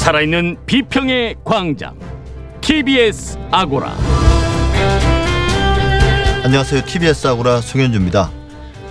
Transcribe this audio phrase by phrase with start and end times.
[0.00, 1.94] 살아있는 비평의 광장
[2.62, 3.94] TBS 아고라
[6.42, 6.86] 안녕하세요.
[6.86, 8.30] TBS 아고라 송현주입니다.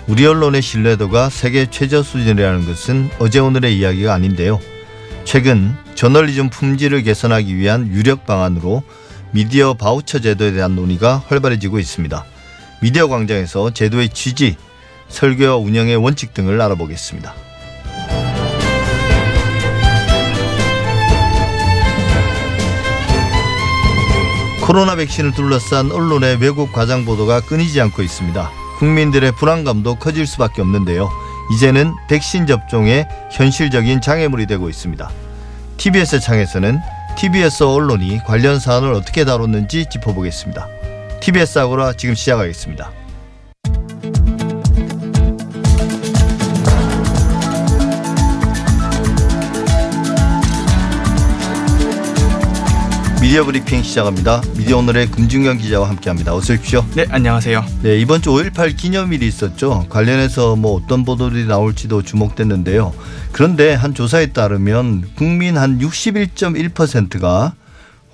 [0.07, 4.59] 우리 언론의 신뢰도가 세계 최저 수준이라는 것은 어제 오늘의 이야기가 아닌데요.
[5.23, 8.83] 최근 저널리즘 품질을 개선하기 위한 유력 방안으로
[9.31, 12.23] 미디어 바우처 제도에 대한 논의가 활발해지고 있습니다.
[12.83, 14.57] 미디어 광장에서 제도의 취지,
[15.07, 17.48] 설계와 운영의 원칙 등을 알아보겠습니다.
[24.69, 28.51] 코로나 백신을 둘러싼 언론의 외국 과장 보도가 끊이지 않고 있습니다.
[28.77, 31.09] 국민들의 불안감도 커질 수밖에 없는데요.
[31.51, 35.09] 이제는 백신 접종에 현실적인 장애물이 되고 있습니다.
[35.77, 36.77] TBS 창에서는
[37.17, 40.67] TBS 언론이 관련 사안을 어떻게 다뤘는지 짚어보겠습니다.
[41.19, 42.98] TBS 아고라 지금 시작하겠습니다.
[53.29, 54.41] 미디어 브리핑 시작합니다.
[54.57, 56.33] 미디어 오늘의 금중경 기자와 함께합니다.
[56.33, 56.83] 어서 오십시오.
[56.95, 57.63] 네, 안녕하세요.
[57.83, 59.85] 네, 이번 주 5.18 기념일이 있었죠.
[59.87, 62.91] 관련해서 뭐 어떤 보도들이 나올지도 주목됐는데요.
[63.31, 67.53] 그런데 한 조사에 따르면 국민 한 61.1%가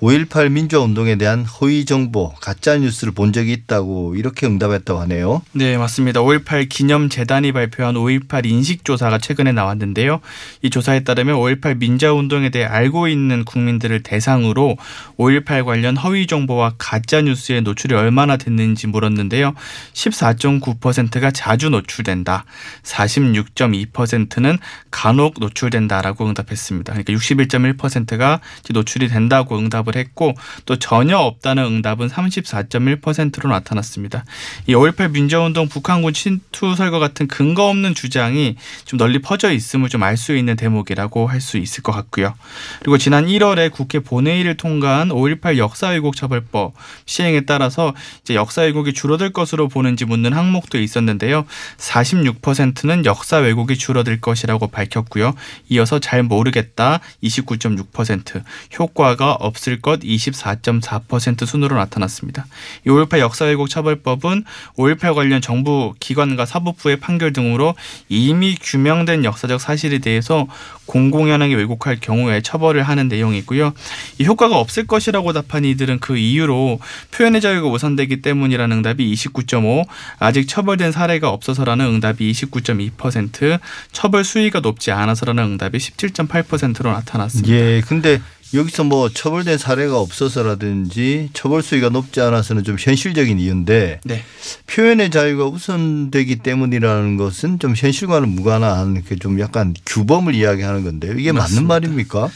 [0.02, 5.40] 5.18 민주화 운동에 대한 허위 정보, 가짜 뉴스를 본 적이 있다고 이렇게 응답했다고 하네요.
[5.52, 6.20] 네, 맞습니다.
[6.20, 10.20] 5.18 기념재단이 발표한 5.18 인식조사가 최근에 나왔는데요.
[10.60, 14.76] 이 조사에 따르면 5.18 민주화 운동에 대해 알고 있는 국민들을 대상으로
[15.16, 19.54] 5.18 관련 허위 정보와 가짜 뉴스에 노출이 얼마나 됐는지 물었는데요.
[19.94, 22.44] 14.9%가 자주 노출된다.
[22.82, 24.58] 46.2%는
[24.90, 26.92] 간혹 노출된다라고 응답했습니다.
[26.92, 28.40] 그러니까 61.1%가
[28.74, 30.34] 노출이 된다고 응답 응답을 했고
[30.66, 34.24] 또 전혀 없다는 응답은 34.1%로 나타났습니다.
[34.66, 40.02] 이 5.18 민주화운동 북한군 침투 설거 같은 근거 없는 주장이 좀 널리 퍼져 있음을 좀
[40.02, 42.34] 알 수 있는 대목이라고 할 수 있을 것 같고요.
[42.80, 46.72] 그리고 지난 1월에 국회 본회의를 통과한 5.18 역사 왜곡 처벌법
[47.04, 51.44] 시행에 따라서 이제 역사 왜곡이 줄어들 것으로 보는지 묻는 항목도 있었는데요.
[51.76, 55.34] 46%는 역사 왜곡이 줄어들 것이라고 밝혔고요.
[55.68, 58.42] 이어서 잘 모르겠다 29.6%
[58.78, 62.46] 효과가 없을 있을 것 24.4% 순으로 나타났습니다.
[62.86, 64.44] 5.18 역사왜곡 처벌법은
[64.76, 67.74] 5.18 관련 정부 기관과 사법부의 판결 등으로
[68.08, 70.46] 이미 규명된 역사적 사실에 대해서
[70.86, 73.72] 공공연하게 왜곡할 경우에 처벌을 하는 내용이고요.
[74.18, 76.78] 이 효과가 없을 것이라고 답한 이들은 그 이유로
[77.10, 79.86] 표현의 자유가 우선되기 때문이라는 응답이 29.5,
[80.18, 83.58] 아직 처벌된 사례가 없어서라는 응답이 29.2%,
[83.92, 87.52] 처벌 수위가 높지 않아서라는 응답이 17.8%로 나타났습니다.
[87.52, 88.20] 예, 근데
[88.54, 94.24] 여기서 뭐 처벌된 사례가 없어서라든지 처벌 수위가 높지 않아서는 좀 현실적인 이유인데 네.
[94.66, 101.14] 표현의 자유가 우선되기 때문이라는 것은 좀 현실과는 무관한 좀 약간 규범을 이야기하는 건데요.
[101.18, 101.66] 이게 맞습니다.
[101.66, 102.30] 맞는 말입니까?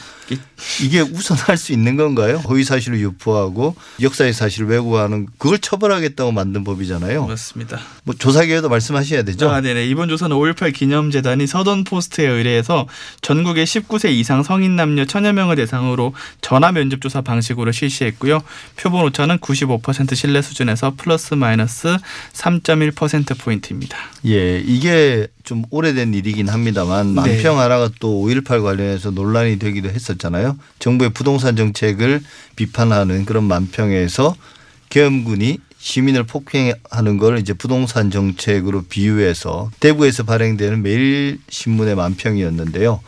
[0.81, 2.37] 이게 우선할 수 있는 건가요?
[2.47, 7.27] 허위 사실을 유포하고 역사의 사실을 왜곡하는 그걸 처벌하겠다고 만든 법이잖아요.
[7.27, 7.79] 맞습니다.
[8.03, 9.49] 뭐 조사 기회도 말씀하셔야 되죠.
[9.49, 9.87] 아, 네네.
[9.87, 12.87] 이번 조사는 5.18 기념재단이 서던 포스트에 의뢰해서
[13.21, 16.00] 전국의 19세 이상 성인 남녀 천여 명을 대상으로
[16.41, 18.41] 전화 면접 조사 방식으로 실시했고요.
[18.75, 21.97] 표본 오차는 95% 신뢰 수준에서 플러스 마이너스
[22.33, 23.97] 3.1% 포인트입니다.
[24.25, 27.21] 예, 이게 좀 오래된 일이긴 합니다만 네.
[27.21, 30.57] 만평 하나가 또5.18 관련해서 논란이 되기도 했었잖아요.
[30.79, 32.21] 정부의 부동산 정책을
[32.55, 34.35] 비판하는 그런 만평에서
[34.89, 43.01] 계엄군이 시민을 폭행하는 걸 이제 부동산 정책으로 비유해서 대구에서 발행되는 매일 신문의 만평이었는데요.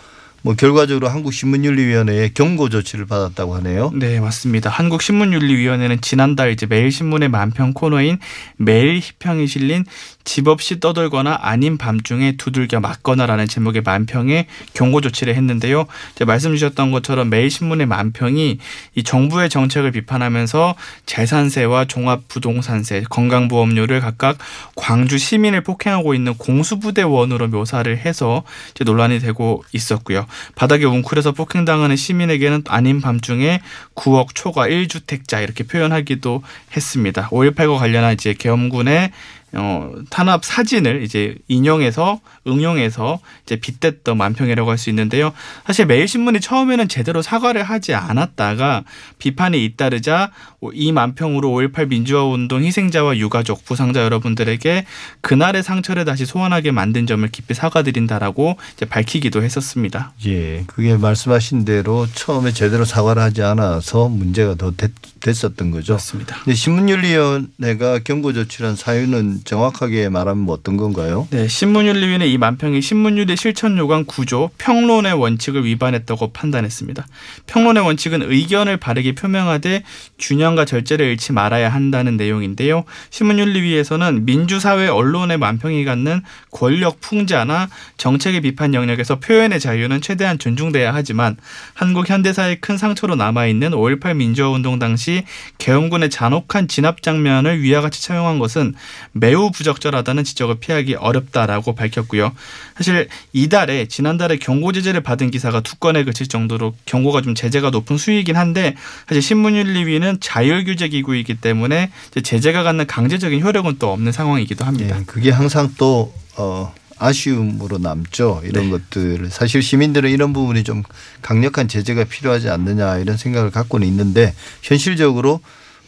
[0.43, 3.91] 뭐 결과적으로 한국신문윤리위원회의 경고 조치를 받았다고 하네요.
[3.95, 4.69] 네, 맞습니다.
[4.69, 8.19] 한국신문윤리위원회는 지난달 이제 매일신문의 만평 코너인
[8.57, 9.85] 매일 희평이 실린
[10.25, 15.85] 집 없이 떠돌거나 아닌 밤중에 두들겨 맞거나라는 제목의 만평에 경고 조치를 했는데요.
[16.13, 18.57] 이제 말씀 주셨던 것처럼 매일신문의 만평이
[18.95, 24.37] 이 정부의 정책을 비판하면서 재산세와 종합부동산세, 건강보험료를 각각
[24.75, 28.43] 광주 시민을 폭행하고 있는 공수부대원으로 묘사를 해서
[28.85, 30.25] 논란이 되고 있었고요.
[30.55, 33.61] 바닥에 웅크려서 폭행당하는 시민에게는 아닌 밤중에
[33.95, 36.43] 9억 초과 1주택자 이렇게 표현하기도
[36.75, 37.29] 했습니다.
[37.29, 39.11] 5.18과 관련한 이제 계엄군의
[39.55, 45.31] 어, 탄압 사진을 이제 인용해서 응용해서 이제 빗댔던 만평이라고 할 수 있는데요.
[45.65, 48.83] 사실 매일신문이 처음에는 제대로 사과를 하지 않았다가
[49.17, 50.31] 비판이 잇따르자
[50.73, 54.85] 이 만평으로 5.18 민주화 운동 희생자와 유가족, 부상자 여러분들에게
[55.21, 60.13] 그날의 상처를 다시 소환하게 만든 점을 깊이 사과드린다라고 이제 밝히기도 했었습니다.
[60.25, 60.63] 예.
[60.67, 64.91] 그게 말씀하신 대로 처음에 제대로 사과를 하지 않아서 문제가 더 됐,
[65.25, 65.93] 었던 거죠.
[65.93, 66.37] 맞습니다.
[66.53, 71.27] 신문윤리위원회가 경고 조치한 사유는 정확하게 말하면 뭐 어떤 건가요?
[71.29, 77.05] 네, 신문윤리위는 이 만평이 신문윤리 실천 요강 구조 평론의 원칙을 위반했다고 판단했습니다.
[77.47, 79.83] 평론의 원칙은 의견을 바르게 표명하되
[80.19, 82.85] 균형과 절제를 잃지 말아야 한다는 내용인데요.
[83.09, 91.37] 신문윤리위에서는 민주사회 언론의 만평이 갖는 권력 풍자나 정책의 비판 영역에서 표현의 자유는 최대한 존중돼야 하지만
[91.73, 95.23] 한국 현대사의 큰 상처로 남아있는 5.18 민주화운동 당시
[95.57, 98.73] 계엄군의 잔혹한 진압 장면을 위와 같이 차용한 것은
[99.11, 102.31] 매우 부적절하다는 지적을 피하기 어렵다라고 밝혔고요.
[102.75, 107.97] 사실 이달에 지난달에 경고 제재를 받은 기사가 두 건에 그칠 정도로 경고가 좀 제재가 높은
[107.97, 108.75] 수위이긴 한데
[109.07, 111.91] 사실 신문윤리위는 자율규제 기구이기 때문에
[112.23, 114.97] 제재가 갖는 강제적인 효력은 또 없는 상황이기도 합니다.
[114.97, 118.41] 네, 그게 항상 또 어, 아쉬움으로 남죠.
[118.45, 118.71] 이런 네.
[118.71, 120.83] 것들을 사실 시민들은 이런 부분이 좀
[121.21, 125.41] 강력한 제재가 필요하지 않느냐 이런 생각을 갖고는 있는데 현실적으로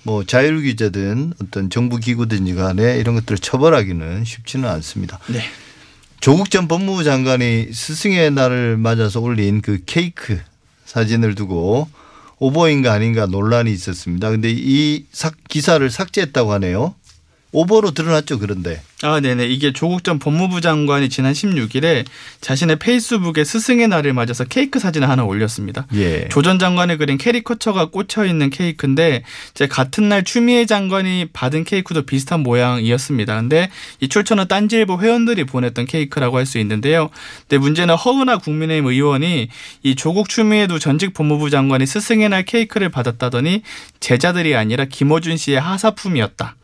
[0.06, 5.20] 뭐 자율 규제든 어떤 정부 기구든지 간에 이런 것들을 처벌하기는 쉽지는 않습니다.
[5.28, 5.42] 네.
[6.20, 10.40] 조국 전 법무부 장관이 스승의 날을 맞아서 올린 그 케이크
[10.86, 11.90] 사진을 두고
[12.38, 14.30] 오버인가 아닌가 논란이 있었습니다.
[14.30, 15.06] 근데 이
[15.50, 16.94] 기사를 삭제했다고 하네요.
[17.56, 18.38] 오버로 드러났죠.
[18.38, 18.82] 그런데.
[19.02, 19.48] 아, 네네.
[19.48, 22.04] 이게 조국 전 법무부 장관이 지난 16일에
[22.42, 25.88] 자신의 페이스북에 스승의 날을 맞아서 케이크 사진을 하나 올렸습니다.
[25.94, 26.28] 예.
[26.28, 29.24] 조전 장관이 그린 캐리커처가 꽂혀 있는 케이크인데
[29.54, 33.36] 제 같은 날 추미애 장관이 받은 케이크도 비슷한 모양이었습니다.
[33.40, 33.70] 근데
[34.02, 37.10] 이 출처는 딴지일보 회원들이 보냈던 케이크라고 할 수 있는데요.
[37.48, 39.48] 근데 문제는 허은하 국민의힘 의원이
[39.82, 43.64] 이 조국 추미애 두 전직 법무부 장관이 스승의 날 케이크를 받았다더니
[44.00, 46.56] 제자들이 아니라 김어준 씨의 하사품이었다.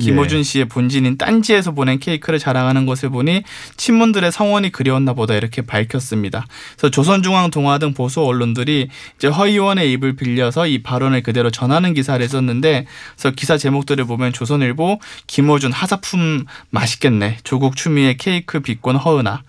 [0.00, 0.42] 김호준 예.
[0.42, 3.42] 씨의 본진인 딴지에서 보낸 케이크를 자랑하는 것을 보니
[3.76, 6.46] 친문들의 성원이 그리웠나 보다 이렇게 밝혔습니다.
[6.76, 11.92] 그래서 조선중앙 동화 등 보수 언론들이 이제 허 의원의 입을 빌려서 이 발언을 그대로 전하는
[11.92, 12.86] 기사를 썼는데
[13.16, 17.38] 그래서 기사 제목들을 보면 조선일보 김호준 하사품 맛있겠네.
[17.44, 19.42] 조국 추미애 케이크 비권 허은아.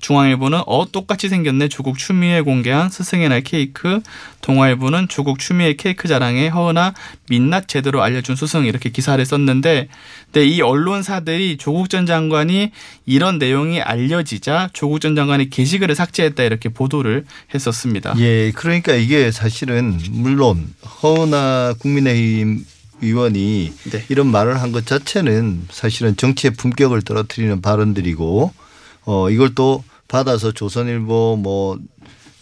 [0.00, 4.00] 중앙일보는 어 똑같이 생겼네 조국 추미애 공개한 스승의 날 케이크
[4.40, 6.94] 동아일보는 조국 추미애 케이크 자랑에 허은아
[7.28, 9.88] 민낯 제대로 알려준 스승 이렇게 기사를 썼는데
[10.26, 12.70] 근데 이 언론사들이 조국 전 장관이
[13.06, 17.24] 이런 내용이 알려지자 조국 전 장관이 게시글을 삭제했다 이렇게 보도를
[17.54, 18.14] 했었습니다.
[18.18, 20.72] 예, 그러니까 이게 사실은 물론
[21.02, 22.64] 허은아 국민의힘
[23.02, 24.04] 의원이 네.
[24.10, 28.52] 이런 말을 한 것 자체는 사실은 정치의 품격을 떨어뜨리는 발언들이고
[29.06, 31.78] 어 이걸 또 받아서 조선일보 뭐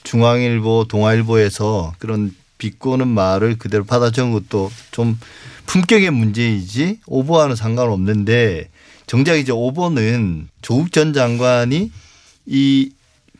[0.02, 5.18] 중앙일보 동아일보에서 그런 비꼬는 말을 그대로 받아 적은 것도 좀
[5.66, 8.70] 품격의 문제이지 오버와는 상관없는데
[9.06, 11.92] 정작 이제 오버는 조국 전 장관이
[12.46, 12.90] 이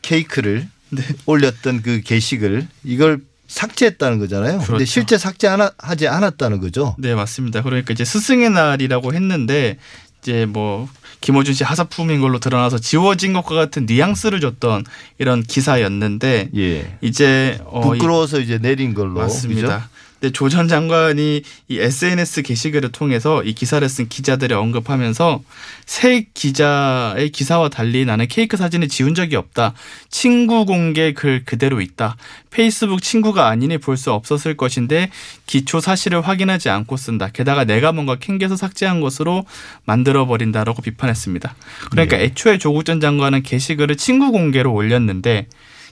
[0.03, 1.03] 케이크를 네.
[1.25, 4.51] 올렸던 그 게시글 이걸 삭제했다는 거잖아요.
[4.59, 4.85] 그런데 그렇죠.
[4.85, 5.47] 실제 삭제
[5.79, 6.95] 하지 않았다는 거죠.
[6.99, 7.63] 네, 맞습니다.
[7.63, 9.79] 그러니까 이제 스승의 날이라고 했는데
[10.21, 10.87] 이제 뭐
[11.21, 14.85] 김호준 씨 하사품인 걸로 드러나서 지워진 것과 같은 뉘앙스를 줬던
[15.17, 16.97] 이런 기사였는데 예.
[17.01, 19.61] 이제 어 부끄러워서 이제 내린 걸로 맞습니다.
[19.61, 19.89] 그죠?
[20.19, 25.41] 근데 조 전 장관이 이 SNS 게시글을 통해서 이 기사를 쓴 기자들을 언급하면서
[25.85, 29.73] 새 기자의 기사와 달리 나는 케이크 사진을 지운 적이 없다.
[30.09, 32.17] 친구 공개 글 그대로 있다.
[32.51, 35.11] 페이스북 친구가 아니니 볼 수 없었을 것인데
[35.45, 37.27] 기초 사실을 확인하지 않고 쓴다.
[37.29, 39.45] 게다가 내가 뭔가 캥겨서 삭제한 것으로
[39.85, 41.53] 만들어 버린다라고 비판했습니다.
[41.91, 42.23] 그러니까 네.
[42.23, 45.47] 애초에 조국 전 장관은 게시글을 친구 공개로 올렸는데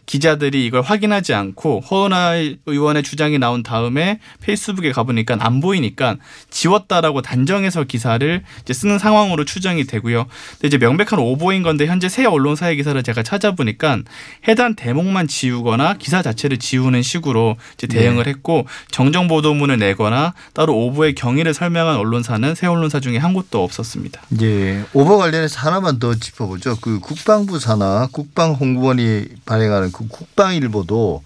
[0.08, 2.36] 기자들이 이걸 확인하지 않고 허은하
[2.66, 6.16] 의원의 주장이 나온 다음에 페이스북에 가보니까 안 보이니까
[6.50, 10.26] 지웠다라고 단정해서 기사를 이제 쓰는 상황으로 추정이 되고요.
[10.54, 14.00] 근데 이제 명백한 오보인 건데 현재 새 언론사의 기사를 제가 찾아보니까
[14.48, 18.30] 해당 대목만 지우거나 기사 자체를 지우는 식으로 이제 대응을 네.
[18.32, 24.22] 했고 정정 보도문을 내거나 따로 오보의 경위를 설명한 언론사는 새 언론사 중에 한 곳도 없었습니다.
[24.42, 24.86] 예.
[24.94, 26.78] 오보 관련해서 하나만 더 짚어보죠.
[26.80, 31.24] 그 국방부 산하 국방홍보원이 발행하는 그 국방일보도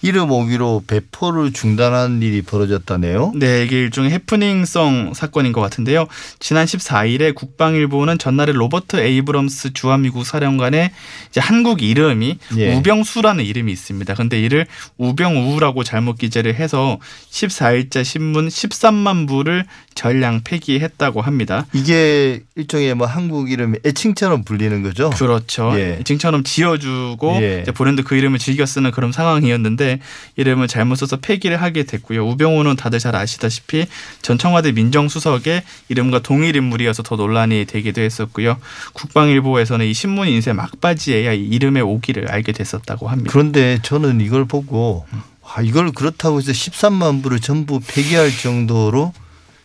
[0.00, 3.32] 이름 오기로 배포를 중단한 일이 벌어졌다네요.
[3.34, 6.06] 네, 이게 일종의 해프닝성 사건인 것 같은데요.
[6.38, 10.90] 지난 14일에 국방일보는 전날에 로버트 에이브럼스 주한미국 사령관의
[11.30, 12.76] 이제 한국 이름이 예.
[12.76, 14.14] 우병수라는 이름이 있습니다.
[14.14, 14.66] 근데 이를
[14.98, 16.98] 우병우라고 잘못 기재를 해서
[17.30, 19.64] 14일자 신문 13만 부를
[19.94, 21.66] 전량 폐기했다고 합니다.
[21.72, 25.10] 이게 일종의 뭐 한국 이름이 애칭처럼 불리는 거죠?
[25.10, 25.72] 그렇죠.
[25.74, 25.98] 예.
[26.00, 27.64] 애칭처럼 지어주고 예.
[27.74, 29.87] 브랜드 그 이름을 즐겨 쓰는 그런 상황이었는데
[30.36, 32.26] 이름을 잘못 써서 폐기를 하게 됐고요.
[32.28, 33.86] 우병우는 다들 잘 아시다시피
[34.22, 38.56] 전 청와대 민정수석의 이름과 동일 인물이어서 더 논란이 되기도 했었고요.
[38.94, 43.30] 국방일보에서는 이 신문 인쇄 막바지에야 이 이름의 오기를 알게 됐었다고 합니다.
[43.32, 45.06] 그런데 저는 이걸 보고
[45.42, 49.12] 아, 이걸 그렇다고 해서 13만 부를 전부 폐기할 정도로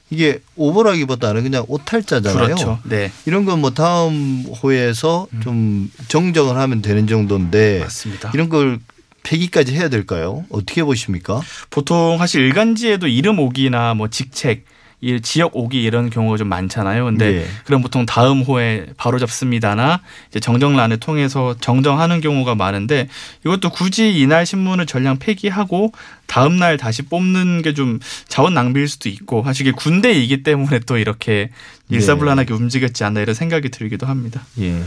[0.09, 2.45] 이게 오보라기보다는 그냥 오탈자잖아요.
[2.45, 2.79] 그렇죠.
[2.83, 3.11] 네.
[3.25, 8.31] 이런 건 뭐 다음 호에서 좀 정정을 하면 되는 정도인데 맞습니다.
[8.33, 8.79] 이런 걸
[9.23, 10.45] 폐기까지 해야 될까요?
[10.49, 11.41] 어떻게 보십니까?
[11.69, 14.65] 보통 사실 일간지에도 이름 오기나 뭐 직책
[15.03, 17.03] 이 지역 오기 이런 경우가 좀 많잖아요.
[17.03, 17.47] 근데 예.
[17.65, 23.09] 그럼 보통 다음 호에 바로 잡습니다나 이제 정정란을 통해서 정정하는 경우가 많은데
[23.45, 25.91] 이것도 굳이 이날 신문을 전량 폐기하고
[26.25, 30.97] 다음 날 다시 뽑는 게 좀 자원 낭비일 수도 있고 사실 이게 군대이기 때문에 또
[30.97, 31.49] 이렇게
[31.89, 34.41] 일사불란하게 움직였지 않나 이런 생각이 들기도 합니다.
[34.61, 34.79] 예.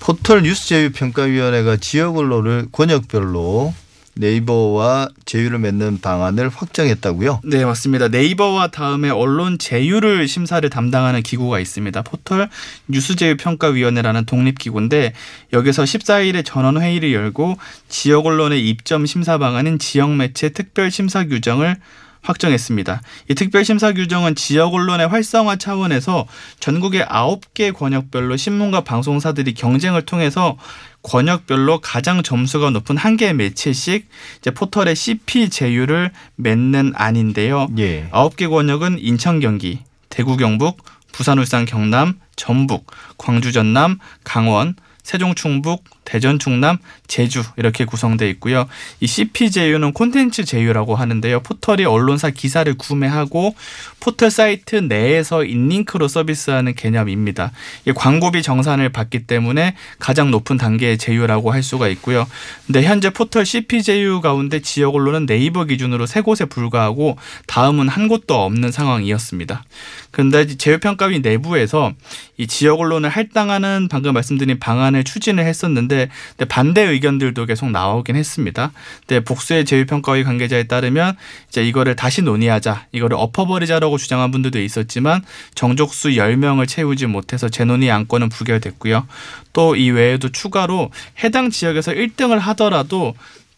[0.00, 3.74] 포털 뉴스 제휴 평가위원회가 지역 언론을 권역별로
[4.16, 7.40] 네이버와 제휴를 맺는 방안을 확정했다고요.
[7.44, 8.08] 네, 맞습니다.
[8.08, 12.02] 네이버와 다음에 언론 제휴를 심사를 담당하는 기구가 있습니다.
[12.02, 12.48] 포털
[12.88, 15.12] 뉴스제휴평가위원회라는 독립기구인데
[15.52, 17.56] 여기서 14일에 전원 회의를 열고
[17.88, 21.76] 지역 언론의 입점 심사 방안인 지역 매체 특별 심사 규정을
[22.24, 23.00] 확정했습니다.
[23.30, 26.26] 이 특별 심사 규정은 지역 언론의 활성화 차원에서
[26.58, 30.56] 전국의 9개 권역별로 신문과 방송사들이 경쟁을 통해서
[31.02, 37.68] 권역별로 가장 점수가 높은 한 개의 매체씩 이제 포털의 CP 제휴를 맺는 안인데요.
[37.78, 38.08] 예.
[38.10, 42.86] 아홉 개 권역은 인천 경기, 대구 경북, 부산 울산 경남, 전북,
[43.18, 48.66] 광주 전남, 강원, 세종 충북, 대전 충남, 제주 이렇게 구성되어 있고요.
[49.00, 51.40] 이 CP 제휴는 콘텐츠 제휴라고 하는데요.
[51.40, 53.54] 포털이 언론사 기사를 구매하고
[54.00, 57.52] 포털 사이트 내에서 in-link로 서비스하는 개념입니다.
[57.86, 62.26] 이 광고비 정산을 받기 때문에 가장 높은 단계의 제휴라고 할 수가 있고요.
[62.66, 68.08] 근데 현재 포털 CP 제휴 가운데 지역 언론은 네이버 기준으로 세 곳에 불과하고 다음은 한
[68.08, 69.64] 곳도 없는 상황이었습니다.
[70.10, 71.92] 그런데 제휴평가위 내부에서
[72.36, 78.72] 이 지역 언론을 할당하는 방금 말씀드린 방안을 추진을 했었는데 근데 반대 의견들도 계속 나오긴 했습니다.
[79.06, 81.16] 근데 복수의 제휴평가위 관계자에 따르면
[81.48, 85.22] 이제 이거를 다시 논의하자, 이거를 엎어버리자라고 주장한 분들도 있었지만
[85.54, 89.06] 정족수 10명을 채우지 못해서 재논의 안건은 부결됐고요.
[89.52, 90.90] 또 이 외에도 추가로
[91.22, 93.14] 해당 지역에서 1등을 하더라도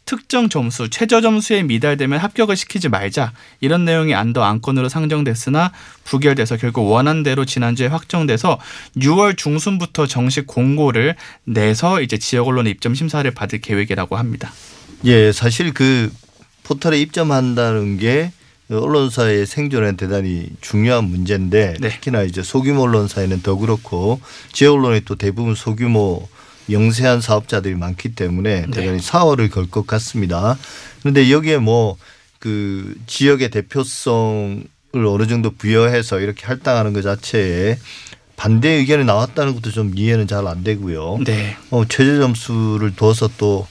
[0.06, 5.72] 특정 점수, 최저 점수에 미달되면 합격을 시키지 말자 이런 내용이 안더 안건으로 상정됐으나
[6.04, 8.58] 부결돼서 결국 원안대로 지난주에 확정돼서
[8.96, 14.52] 6월 중순부터 정식 공고를 내서 이제 지역 언론 입점 심사를 받을 계획이라고 합니다.
[15.04, 16.12] 예, 사실 그
[16.62, 18.30] 포털에 입점한다는 게
[18.70, 21.88] 언론사의 생존에 대단히 중요한 문제인데 네.
[21.88, 24.20] 특히나 이제 소규모 언론사에는 더 그렇고
[24.52, 26.28] 지역 언론이 또 대부분 소규모
[26.70, 30.56] 영세한 사업자들이 많기 때문에 대단히 사활을 걸 것 같습니다.
[31.00, 31.96] 그런데 여기에 뭐
[32.38, 37.78] 그 지역의 대표성을 어느 정도 부여해서 이렇게 할당하는 것 자체에
[38.36, 41.18] 반대 의견이 나왔다는 것도 좀 이해는 잘 안 되고요.
[41.24, 41.56] 네.
[41.70, 43.66] 어, 최저 점수를 둬서 또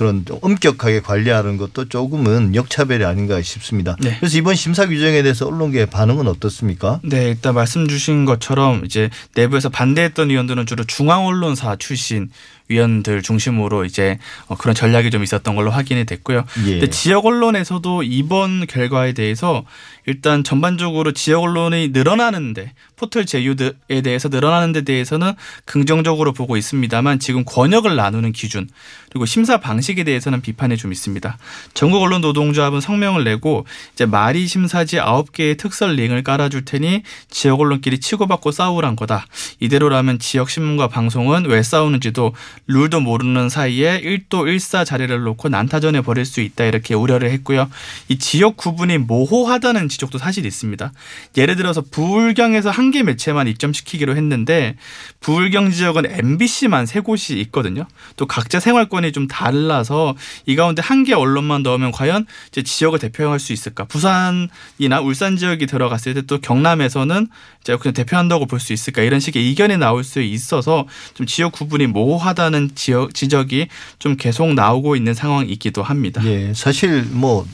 [0.00, 3.96] 그런 엄격하게 관리하는 것도 조금은 역차별이 아닌가 싶습니다.
[4.00, 4.16] 네.
[4.18, 7.00] 그래서 이번 심사 규정에 대해서 언론계의 반응은 어떻습니까?
[7.04, 12.30] 네, 일단 말씀 주신 것처럼 이제 내부에서 반대했던 위원들은 주로 중앙 언론사 출신
[12.68, 16.44] 위원들 중심으로 이제 어, 그런 전략이 좀 있었던 걸로 확인이 됐고요.
[16.66, 16.70] 예.
[16.70, 19.64] 근데 지역 언론에서도 이번 결과에 대해서
[20.06, 25.32] 일단 전반적으로 지역 언론이 늘어나는데 포털 제휴에 대해서 늘어나는 데 대해서는
[25.64, 28.68] 긍정적으로 보고 있습니다만 지금 권역을 나누는 기준
[29.10, 31.38] 그리고 심사 방식에 대해서는 비판이 좀 있습니다.
[31.72, 38.00] 전국 언론 노동조합은 성명을 내고 이제 말이 심사지 9개의 특설 링을 깔아줄 테니 지역 언론끼리
[38.00, 39.26] 치고받고 싸우란 거다.
[39.60, 42.34] 이대로라면 지역 신문과 방송은 왜 싸우는지도
[42.68, 47.68] 룰도 모르는 사이에 1도 1사 자리를 놓고 난타전에 벌일 수 있다 이렇게 우려를 했고요.
[48.08, 50.92] 이 지역 구분이 모호하다는 지적도 사실 있습니다.
[51.38, 54.76] 예를 들어서 부울경에서 한개 매체만 입점시키기로 했는데
[55.20, 57.86] 부울경 지역은 MBC만 세 곳이 있거든요.
[58.16, 60.16] 또 각자 생활권이 좀 달라서
[60.46, 63.84] 이 가운데 한 개 언론만 넣으면 과연 이제 지역을 대표할 수 있을까?
[63.84, 67.26] 부산이나 울산 지역이 들어갔을 때 또 경남에서는
[67.62, 69.02] 이제 그냥 대표한다고 볼 수 있을까?
[69.02, 73.68] 이런 식의 의견이 나올 수 있어서 좀 지역 구분이 모호하다는 지역 지적이
[73.98, 76.22] 좀 계속 나오고 있는 상황이기도 합니다.
[76.26, 77.46] 예, 사실 뭐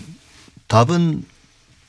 [0.69, 1.23] 답은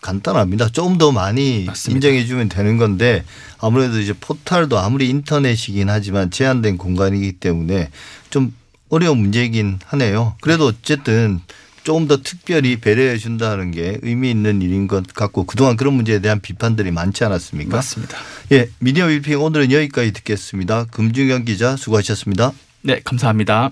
[0.02, 0.70] 간단합니다.
[0.70, 2.08] 조금 더 많이 맞습니다.
[2.08, 3.24] 인정해 주면 되는 건데
[3.60, 7.90] 아무래도 이제 포털도 아무리 인터넷이긴 하지만 제한된 공간이기 때문에
[8.30, 8.54] 좀
[8.90, 10.36] 어려운 문제이긴 하네요.
[10.42, 11.42] 그래도 어쨌든
[11.84, 16.42] 조금 더 특별히 배려해 준다는 게 의미 있는 일인 것 같고 그동안 그런 문제에 대한
[16.42, 17.78] 비판들이 많지 않았습니까?
[17.78, 18.18] 맞습니다.
[18.52, 20.86] 예, 미디어 빌핑 오늘은 여기까지 듣겠습니다.
[20.92, 22.52] 금중현 기자 수고하셨습니다.
[22.82, 23.72] 네, 감사합니다.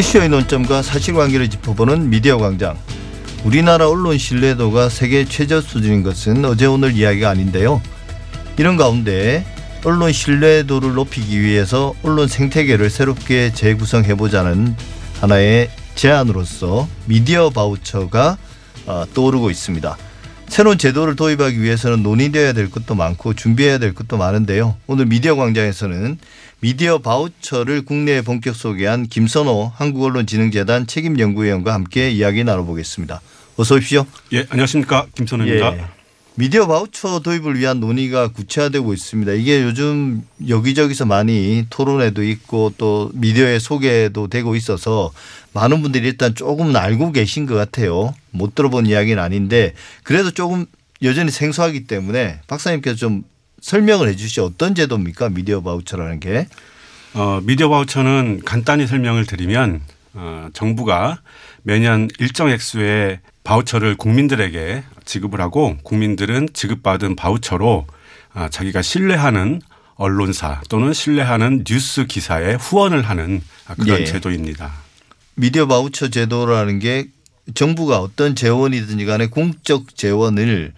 [0.00, 2.74] 이슈의 논점과 사실관계를 짚어보는 미디어 광장.
[3.44, 7.82] 우리나라 언론 신뢰도가 세계 최저 수준인 것은 어제 오늘 이야기가 아닌데요.
[8.56, 9.44] 이런 가운데
[9.84, 14.74] 언론 신뢰도를 높이기 위해서 언론 생태계를 새롭게 재구성해보자는
[15.20, 18.38] 하나의 제안으로서 미디어 바우처가
[18.86, 19.98] 어, 떠오르고 있습니다.
[20.48, 24.76] 새로운 제도를 도입하기 위해서는 논의되어야 될 것도 많고 준비해야 될 것도 많은데요.
[24.86, 26.18] 오늘 미디어 광장에서는
[26.62, 33.22] 미디어 바우처를 국내에 본격 소개한 김선호 한국언론진흥재단 책임연구위원과 함께 이야기 나눠보겠습니다.
[33.56, 34.04] 어서 오십시오.
[34.34, 35.06] 예, 안녕하십니까.
[35.14, 35.78] 김선우입니다.
[35.78, 35.84] 예.
[36.34, 39.32] 미디어 바우처 도입을 위한 논의가 구체화되고 있습니다.
[39.32, 45.12] 이게 요즘 여기저기서 많이 토론회도 있고 또 미디어에 소개도 되고 있어서
[45.54, 48.14] 많은 분들이 일단 조금은 알고 계신 것 같아요.
[48.30, 50.66] 못 들어본 이야기는 아닌데 그래도 조금
[51.02, 53.24] 여전히 생소하기 때문에 박사님께서 좀
[53.60, 54.44] 설명을 해 주시죠.
[54.44, 55.30] 어떤 제도입니까?
[55.30, 56.46] 미디어 바우처라는 게.
[57.14, 59.80] 어, 미디어 바우처는 간단히 설명을 드리면
[60.14, 61.20] 어, 정부가
[61.62, 67.86] 매년 일정 액수의 바우처를 국민들에게 지급을 하고 국민들은 지급받은 바우처로
[68.32, 69.60] 아, 자기가 신뢰하는
[69.96, 74.04] 언론사 또는 신뢰하는 뉴스 기사에 후원을 하는 아, 그런 예.
[74.04, 74.72] 제도입니다.
[75.34, 77.08] 미디어 바우처 제도라는 게
[77.54, 80.72] 정부가 어떤 재원이든지 간에 공적 재원을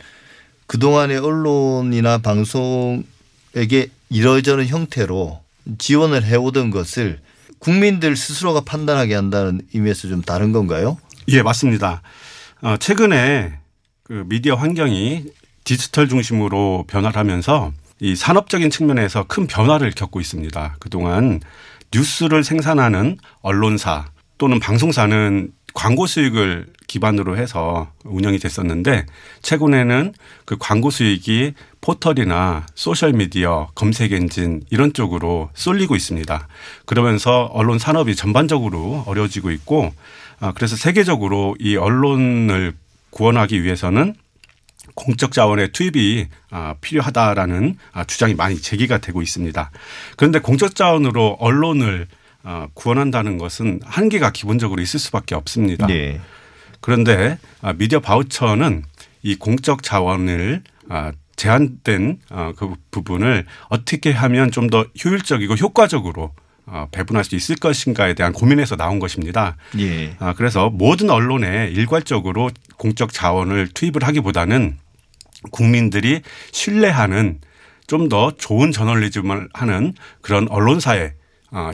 [0.72, 5.38] 그동안의 언론이나 방송에게 이러저런 형태로
[5.76, 7.20] 지원을 해오던 것을
[7.58, 10.96] 국민들 스스로가 판단하게 한다는 의미에서 좀 다른 건가요?
[11.28, 12.00] 예, 맞습니다.
[12.62, 13.58] 어, 최근에
[14.04, 15.24] 그 미디어 환경이
[15.64, 20.76] 디지털 중심으로 변화를 하면서 이 산업적인 측면에서 큰 변화를 겪고 있습니다.
[20.80, 21.40] 그동안
[21.94, 24.06] 뉴스를 생산하는 언론사
[24.38, 29.06] 또는 방송사는 광고 수익을 기반으로 해서 운영이 됐었는데
[29.40, 30.12] 최근에는
[30.44, 36.48] 그 광고 수익이 포털이나 소셜 미디어, 검색 엔진 이런 쪽으로 쏠리고 있습니다.
[36.84, 39.94] 그러면서 언론 산업이 전반적으로 어려워지고 있고
[40.38, 42.74] 아, 그래서 세계적으로 이 언론을
[43.08, 44.14] 구원하기 위해서는
[44.94, 49.70] 공적 자원의 투입이 아, 필요하다라는 아, 주장이 많이 제기가 되고 있습니다.
[50.18, 52.06] 그런데 공적 자원으로 언론을
[52.42, 55.86] 아, 구원한다는 것은 한계가 기본적으로 있을 수밖에 없습니다.
[55.86, 56.20] 네.
[56.82, 58.82] 그런데 아, 미디어 바우처는
[59.22, 66.32] 이 공적 자원을 아, 제한된 어, 그 부분을 어떻게 하면 좀 더 효율적이고 효과적으로
[66.66, 69.56] 어, 배분할 수 있을 것인가에 대한 고민에서 나온 것입니다.
[69.78, 70.14] 예.
[70.18, 74.78] 아, 그래서 모든 언론에 일괄적으로 공적 자원을 투입을 하기보다는
[75.50, 76.20] 국민들이
[76.52, 77.40] 신뢰하는
[77.88, 79.92] 좀 더 좋은 저널리즘을 하는
[80.22, 81.10] 그런 언론사에 아,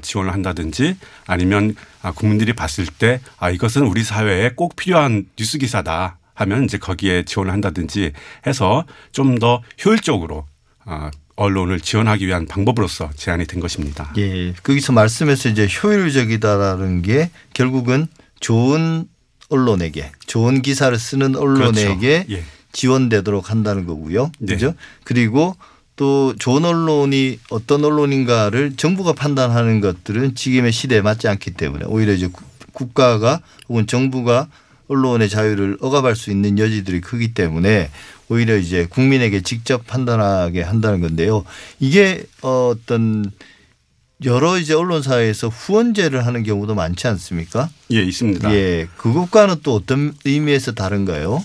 [0.02, 6.18] 지원을 한다든지 아니면 아, 국민들이 봤을 때 아, 이것은 우리 사회에 꼭 필요한 뉴스 기사다
[6.34, 8.12] 하면 이제 거기에 지원을 한다든지
[8.46, 10.46] 해서 좀 더 효율적으로
[10.84, 14.12] 아, 언론을 지원하기 위한 방법으로서 제안이 된 것입니다.
[14.16, 14.52] 예.
[14.64, 18.08] 거기서 말씀에서 이제 효율적이다라는 게 결국은
[18.40, 19.06] 좋은
[19.48, 22.32] 언론에게 좋은 기사를 쓰는 언론에게 그렇죠.
[22.32, 22.44] 예.
[22.72, 24.30] 지원되도록 한다는 거고요.
[24.40, 24.54] 네.
[24.54, 24.74] 그죠?
[25.04, 25.56] 그리고
[25.98, 32.28] 또 좋은 언론이 어떤 언론인가를 정부가 판단하는 것들은 지금의 시대에 맞지 않기 때문에 오히려 이제
[32.28, 34.48] 국- 국가가 혹은 정부가
[34.86, 37.90] 언론의 자유를 억압할 수 있는 여지들이 크기 때문에
[38.28, 41.44] 오히려 이제 국민에게 직접 판단하게 한다는 건데요.
[41.80, 43.30] 이게 어, 어떤
[44.24, 47.68] 여러 이제 언론사에서 후원제를 하는 경우도 많지 않습니까?
[47.92, 48.54] 예, 있습니다.
[48.54, 48.86] 예.
[48.96, 51.44] 그것과는 또 어떤 의미에서 다른가요?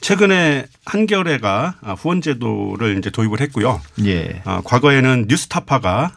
[0.00, 3.80] 최근에 한겨레가 아, 후원 제도를 이제 도입을 했고요.
[4.04, 4.42] 예.
[4.44, 6.12] 아, 과거에는 뉴스타파가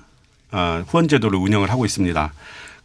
[0.51, 2.33] 아, 후원 제도를 운영을 하고 있습니다.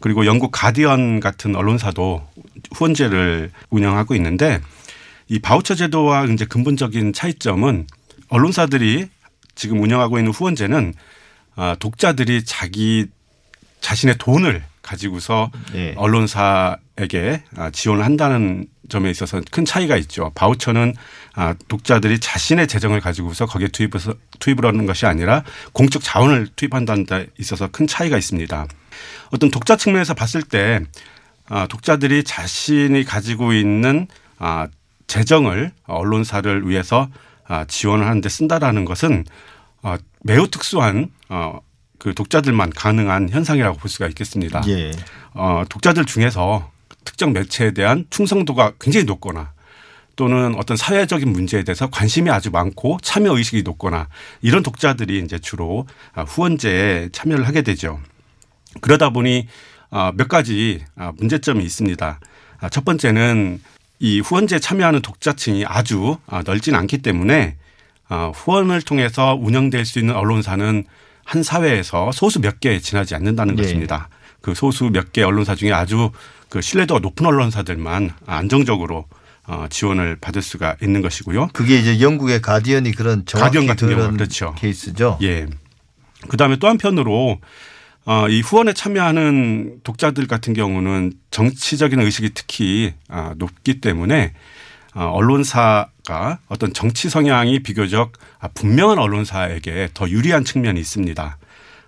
[0.00, 2.26] 그리고 영국 가디언 같은 언론사도
[2.74, 4.60] 후원제를 운영하고 있는데
[5.28, 7.86] 이 바우처 제도와 이제 근본적인 차이점은
[8.28, 9.08] 언론사들이
[9.54, 10.94] 지금 운영하고 있는 후원제는
[11.56, 13.06] 아, 독자들이 자기
[13.80, 15.94] 자신의 돈을 가지고서 예.
[15.96, 20.32] 언론사에게 아, 지원을 한다는 점에 있어서 큰 차이가 있죠.
[20.34, 20.94] 바우처는
[21.34, 27.26] 아, 독자들이 자신의 재정을 가지고서 거기에 투입해서 투입을 하는 것이 아니라 공적 자원을 투입한다는 데
[27.38, 28.66] 있어서 큰 차이가 있습니다.
[29.30, 30.80] 어떤 독자 측면에서 봤을 때
[31.48, 34.68] 아, 독자들이 자신이 가지고 있는 아,
[35.06, 37.08] 재정을 언론사를 위해서
[37.46, 39.24] 아, 지원을 하는데 쓴다라는 것은
[39.82, 41.60] 어, 매우 특수한 어,
[41.98, 44.62] 그 독자들만 가능한 현상이라고 볼 수가 있겠습니다.
[44.68, 44.92] 예.
[45.32, 46.70] 어, 독자들 중에서
[47.06, 49.52] 특정 매체에 대한 충성도가 굉장히 높거나
[50.16, 54.08] 또는 어떤 사회적인 문제에 대해서 관심이 아주 많고 참여 의식이 높거나
[54.42, 58.00] 이런 독자들이 이제 주로 아, 후원제에 참여를 하게 되죠.
[58.80, 59.46] 그러다 보니
[59.90, 62.20] 아, 몇 가지 아, 문제점이 있습니다.
[62.58, 63.60] 아, 첫 번째는
[63.98, 67.56] 이 후원제에 참여하는 독자층이 아주 아, 넓진 않기 때문에
[68.08, 70.84] 아, 후원을 통해서 운영될 수 있는 언론사는
[71.24, 73.62] 한 사회에서 소수 몇 개에 지나지 않는다는 네.
[73.62, 74.08] 것입니다.
[74.40, 76.10] 그 소수 몇 개 언론사 중에 아주
[76.56, 79.04] 그 신뢰도가 높은 언론사들만 안정적으로
[79.46, 81.48] 어, 지원을 받을 수가 있는 것이고요.
[81.52, 84.54] 그게 이제 영국의 가디언이 그런 가디언 같은 경우, 그렇죠.
[84.56, 85.18] 케이스죠.
[85.20, 85.46] 예.
[86.28, 87.40] 그다음에 또 한편으로
[88.06, 94.32] 어, 이 후원에 참여하는 독자들 같은 경우는 정치적인 의식이 특히 아, 높기 때문에
[94.94, 101.36] 어, 언론사가 어떤 정치 성향이 비교적 아, 분명한 언론사에게 더 유리한 측면이 있습니다.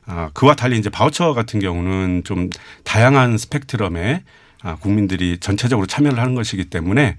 [0.05, 2.51] 아, 그와 달리 이제 바우처 같은 경우는 좀
[2.85, 4.21] 다양한 스펙트럼의 아,
[4.81, 7.17] 국민들이 전체적으로 참여를 하는 것이기 때문에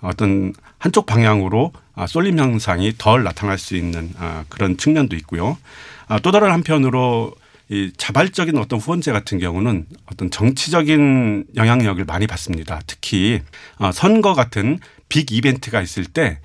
[0.00, 5.56] 어떤 한쪽 방향으로 아, 쏠림 현상이 덜 나타날 수 있는 아, 그런 측면도 있고요.
[6.08, 7.34] 아, 또 다른 한편으로
[7.68, 12.80] 이 자발적인 어떤 후원제 같은 경우는 어떤 정치적인 영향력을 많이 받습니다.
[12.86, 13.40] 특히
[13.78, 14.78] 어, 선거 같은
[15.08, 16.38] 빅 이벤트가 있을 때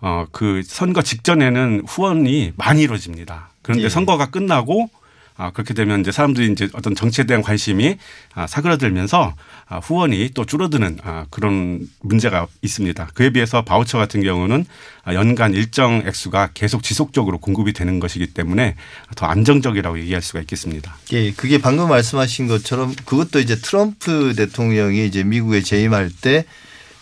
[0.00, 3.50] 어, 그 선거 직전에는 후원이 많이 이루어집니다.
[3.62, 3.88] 그런데 예.
[3.88, 4.90] 선거가 끝나고
[5.36, 7.96] 아, 그렇게 되면 이제 사람들이 이제 어떤 정치에 대한 관심이
[8.34, 9.34] 아, 사그라들면서
[9.66, 13.10] 아, 후원이 또 줄어드는 아, 그런 문제가 있습니다.
[13.14, 14.64] 그에 비해서 바우처 같은 경우는
[15.02, 18.76] 아, 연간 일정 액수가 계속 지속적으로 공급이 되는 것이기 때문에
[19.16, 20.96] 더 안정적이라고 얘기할 수가 있겠습니다.
[21.12, 26.44] 예, 그게 방금 말씀하신 것처럼 그것도 이제 트럼프 대통령이 이제 미국에 재임할 때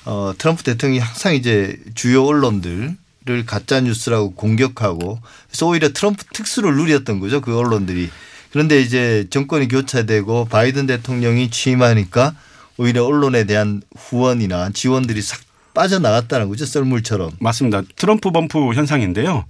[0.04, 2.96] 어, 트럼프 대통령이 항상 이제 주요 언론들
[3.28, 8.10] 을 가짜 뉴스라고 공격하고 그래서 오히려 트럼프 특수를 누렸던 거죠 그 언론들이
[8.50, 12.34] 그런데 이제 정권이 교체되고 바이든 대통령이 취임하니까
[12.76, 15.40] 오히려 언론에 대한 후원이나 지원들이 싹
[15.74, 17.82] 빠져나갔다는 거죠 썰물처럼 맞습니다.
[17.96, 19.46] 트럼프 범프 현상인데요.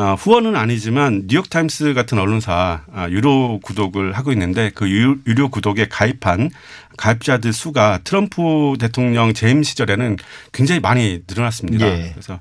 [0.00, 5.88] 아, 후원은 아니지만 뉴욕타임스 같은 언론사 아, 유료 구독을 하고 있는데 그 유, 유료 구독에
[5.88, 6.50] 가입한
[6.96, 10.16] 가입자들 수가 트럼프 대통령 재임 시절에는
[10.52, 11.86] 굉장히 많이 늘어났습니다.
[11.86, 12.10] 예.
[12.12, 12.38] 그래서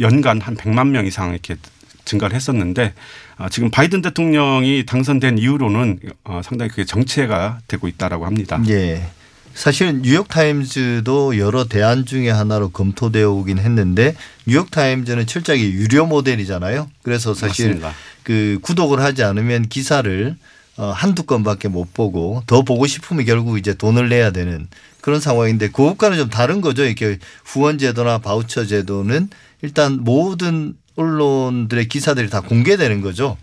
[0.00, 1.56] 연간 한 100만 명 이상 이렇게
[2.04, 2.94] 증가를 했었는데
[3.36, 8.60] 아, 지금 바이든 대통령이 당선된 이후로는 어, 상당히 그게 정체가 되고 있다라고 합니다.
[8.68, 9.06] 예.
[9.54, 14.14] 사실 뉴욕 타임즈도 여러 대안 중에 하나로 검토되어 오긴 했는데
[14.46, 16.88] 뉴욕 타임즈는 철저하게 유료 모델이잖아요.
[17.02, 17.92] 그래서 사실 맞습니다.
[18.22, 20.36] 그 구독을 하지 않으면 기사를
[20.78, 24.68] 어, 한두 건밖에 못 보고 더 보고 싶으면 결국 이제 돈을 내야 되는
[25.02, 26.84] 그런 상황인데 그것과는 좀 다른 거죠.
[26.84, 29.28] 이렇게 후원 제도나 바우처 제도는
[29.60, 33.36] 일단 모든 언론들의 기사들이 다 공개되는 거죠.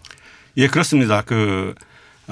[0.57, 1.21] 예, 그렇습니다.
[1.21, 1.75] 그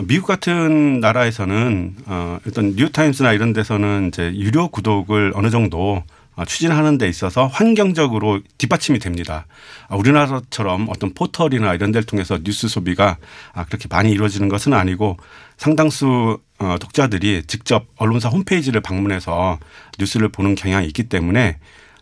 [0.06, 6.04] 미국 같은 나라에서는 어 일단 뉴타임스나 이런 데서는 이제 유료 구독을 어느 정도 어,
[6.46, 9.48] 추진하는 데 있어서 환경적으로 뒷받침이 됩니다.
[9.88, 13.18] 아, 우리나라처럼 어떤 포털이나 이런 데를 통해서 뉴스 소비가
[13.54, 15.18] 아, 그렇게 많이 이루어지는 것은 아니고
[15.58, 19.60] 상당수 어, 독자들이 직접 언론사 홈페이지를 방문해서
[20.00, 21.58] 뉴스를 보는 경향이 있기 때문에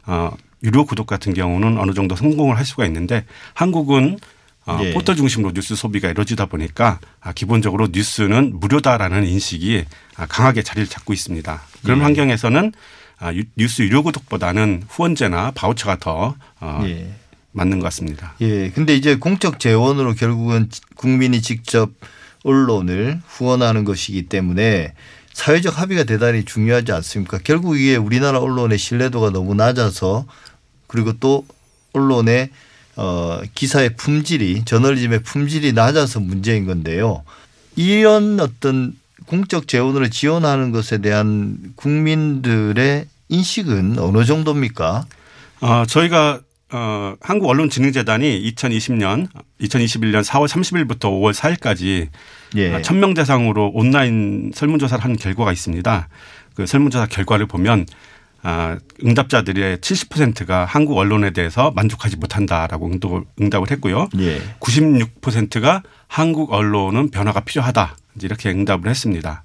[0.05, 0.31] 어,
[0.63, 4.17] 유료 구독 같은 경우는 어느 정도 성공을 할 수가 있는데 한국은
[4.65, 4.93] 어, 예.
[4.93, 11.13] 포털 중심으로 뉴스 소비가 이루어지다 보니까 아, 기본적으로 뉴스는 무료다라는 인식이 아, 강하게 자리를 잡고
[11.13, 11.61] 있습니다.
[11.83, 12.03] 그런 예.
[12.03, 12.71] 환경에서는
[13.55, 17.11] 뉴스 유료 구독보다는 후원제나 바우처가 더 어, 예.
[17.51, 18.33] 맞는 것 같습니다.
[18.41, 18.69] 예.
[18.69, 21.91] 근데 이제 공적 재원으로 결국은 국민이 직접
[22.43, 24.93] 언론을 후원하는 것이기 때문에
[25.33, 27.39] 사회적 합의가 대단히 중요하지 않습니까?
[27.43, 30.25] 결국 이게 우리나라 언론의 신뢰도가 너무 낮아서
[30.87, 31.45] 그리고 또
[31.93, 32.49] 언론의
[32.97, 37.23] 어, 기사의 품질이 저널리즘의 품질이 낮아서 문제인 건데요.
[37.75, 38.93] 이런 어떤
[39.25, 45.05] 공적 재원으로 지원하는 것에 대한 국민들의 인식은 어느 정도입니까?
[45.61, 49.29] 어, 저희가 어, 한국언론진흥재단이 2020년,
[49.61, 52.09] 2021년 4월 30일부터 5월 4일까지
[52.55, 52.81] 예.
[52.81, 56.09] 천명 대상으로 온라인 설문조사를 한 결과가 있습니다.
[56.55, 57.85] 그 설문조사 결과를 보면
[58.47, 64.07] 아, 응답자들의 70%가 한국 언론에 대해서 만족하지 못한다라고 응답을, 응답을 했고요.
[64.19, 64.39] 예.
[64.59, 67.97] 96%가 한국 언론은 변화가 필요하다.
[68.21, 69.43] 이렇게 응답을 했습니다.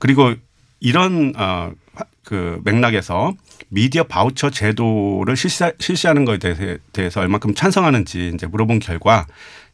[0.00, 0.34] 그리고
[0.80, 3.32] 이런 어, 화- 그 맥락에서
[3.68, 9.26] 미디어 바우처 제도를 실시, 실시하는 것에 대해서, 대해서 얼마큼 찬성하는지 이제 물어본 결과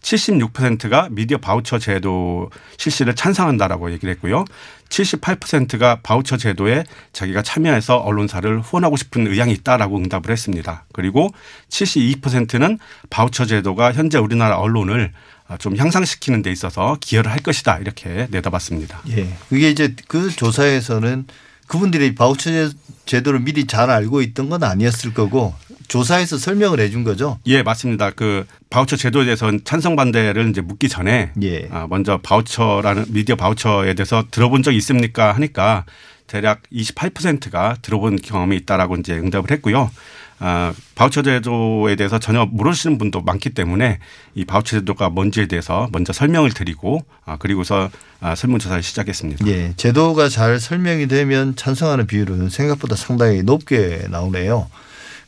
[0.03, 4.45] 76%가 미디어 바우처 제도 실시를 찬성한다라고 얘기를 했고요.
[4.89, 10.85] 78%가 바우처 제도에 자기가 참여해서 언론사를 후원하고 싶은 의향이 있다라고 응답을 했습니다.
[10.93, 11.31] 그리고
[11.71, 12.79] 72%는
[13.11, 15.13] 바우처 제도가 현재 우리나라 언론을
[15.59, 19.03] 좀 향상시키는 데 있어서 기여를 할 것이다 이렇게 내다봤습니다.
[19.11, 19.29] 예.
[19.49, 21.27] 그게 이제 그 조사에서는
[21.67, 22.71] 그분들이 바우처 제-
[23.07, 25.55] 제도를 미리 잘 알고 있던 건 아니었을 거고
[25.89, 27.39] 조사에서 설명을 해준 거죠.
[27.47, 28.11] 예, 맞습니다.
[28.11, 31.69] 그 바우처 제도에 대해서는 찬성 반대를 이제 묻기 전에 예.
[31.71, 35.85] 아, 먼저 바우처라는 미디어 바우처에 대해서 들어본 적 있습니까 하니까
[36.27, 39.91] 대략 28%가 들어본 경험이 있다라고 이제 응답을 했고요.
[40.39, 43.99] 아, 바우처 제도에 대해서 전혀 모르시는 분도 많기 때문에
[44.35, 49.47] 이 바우처 제도가 뭔지에 대해서 먼저 설명을 드리고 아, 그리고서 아, 설문조사를 시작했습니다.
[49.47, 49.73] 예.
[49.77, 54.69] 제도가 잘 설명이 되면 찬성하는 비율은 생각보다 상당히 높게 나오네요.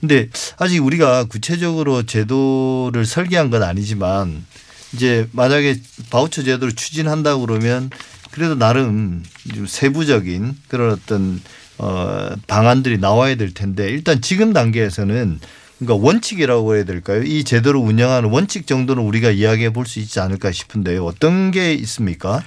[0.00, 4.44] 근데 아직 우리가 구체적으로 제도를 설계한 건 아니지만
[4.92, 5.76] 이제 만약에
[6.10, 7.90] 바우처 제도를 추진한다 그러면
[8.30, 11.40] 그래도 나름 좀 세부적인 그런 어떤
[11.78, 15.40] 어 방안들이 나와야 될 텐데 일단 지금 단계에서는
[15.78, 17.22] 그러니까 원칙이라고 해야 될까요?
[17.22, 21.04] 이 제도를 운영하는 원칙 정도는 우리가 이야기해 볼 수 있지 않을까 싶은데요.
[21.04, 22.42] 어떤 게 있습니까?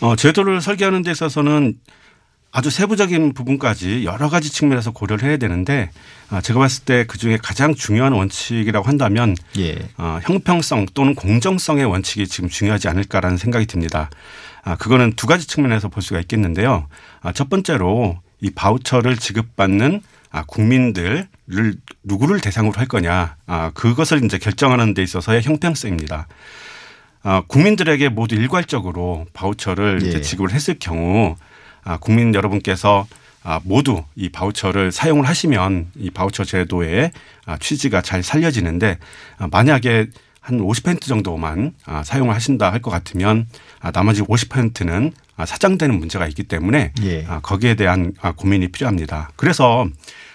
[0.00, 1.74] 어, 제도를 설계하는 데 있어서는
[2.52, 5.90] 아주 세부적인 부분까지 여러 가지 측면에서 고려를 해야 되는데
[6.30, 9.76] 아, 제가 봤을 때 그중에 가장 중요한 원칙이라고 한다면 예.
[9.96, 14.08] 어, 형평성 또는 공정성의 원칙이 지금 중요하지 않을까라는 생각이 듭니다.
[14.62, 16.86] 아, 그거는 두 가지 측면에서 볼 수가 있겠는데요.
[17.22, 21.26] 아, 첫 번째로 이 바우처를 지급받는 아, 국민들을
[22.02, 23.36] 누구를 대상으로 할 거냐.
[23.46, 26.28] 아, 그것을 이제 결정하는 데 있어서의 형평성입니다.
[27.22, 30.08] 아, 국민들에게 모두 일괄적으로 바우처를 예.
[30.08, 31.36] 이제 지급을 했을 경우
[31.84, 33.06] 아, 국민 여러분께서
[33.42, 37.12] 아, 모두 이 바우처를 사용을 하시면 이 바우처 제도의
[37.46, 38.98] 아, 취지가 잘 살려지는데
[39.38, 40.08] 아, 만약에
[40.40, 43.46] 한 50% 정도만 아, 사용을 하신다 할 것 같으면
[43.80, 47.24] 아, 나머지 50%는 아, 사장되는 문제가 있기 때문에 예.
[47.26, 49.30] 아, 거기에 대한 아, 고민이 필요합니다.
[49.36, 49.86] 그래서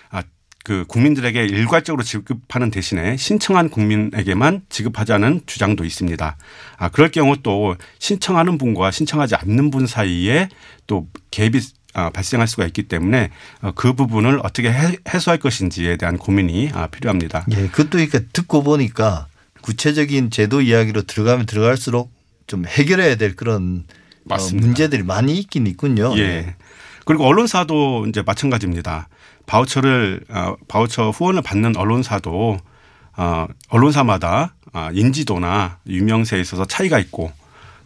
[0.09, 0.23] 아,
[0.65, 6.37] 그 국민들에게 일괄적으로 지급하는 대신에 신청한 국민에게만 지급하자는 주장도 있습니다.
[6.77, 10.49] 아, 그럴 경우 또 신청하는 분과 신청하지 않는 분 사이에
[10.87, 13.31] 또 갭이 아, 발생할 수가 있기 때문에
[13.61, 17.45] 어, 그 부분을 어떻게 해- 해소할 것인지에 대한 고민이 아, 필요합니다.
[17.51, 19.27] 예, 그것도 그러니까 듣고 보니까
[19.61, 22.11] 구체적인 제도 이야기로 들어가면 들어갈수록
[22.47, 23.98] 좀 해결해야 될 그런 어,
[24.29, 24.65] 맞습니다.
[24.65, 26.17] 문제들이 많이 있긴 있군요.
[26.17, 26.55] 예.
[27.05, 29.09] 그리고 언론사도 이제 마찬가지입니다.
[29.47, 32.57] 바우처를 어, 바우처 후원을 받는 언론사도
[33.17, 37.31] 어, 언론사마다 아, 인지도나 유명세에 있어서 차이가 있고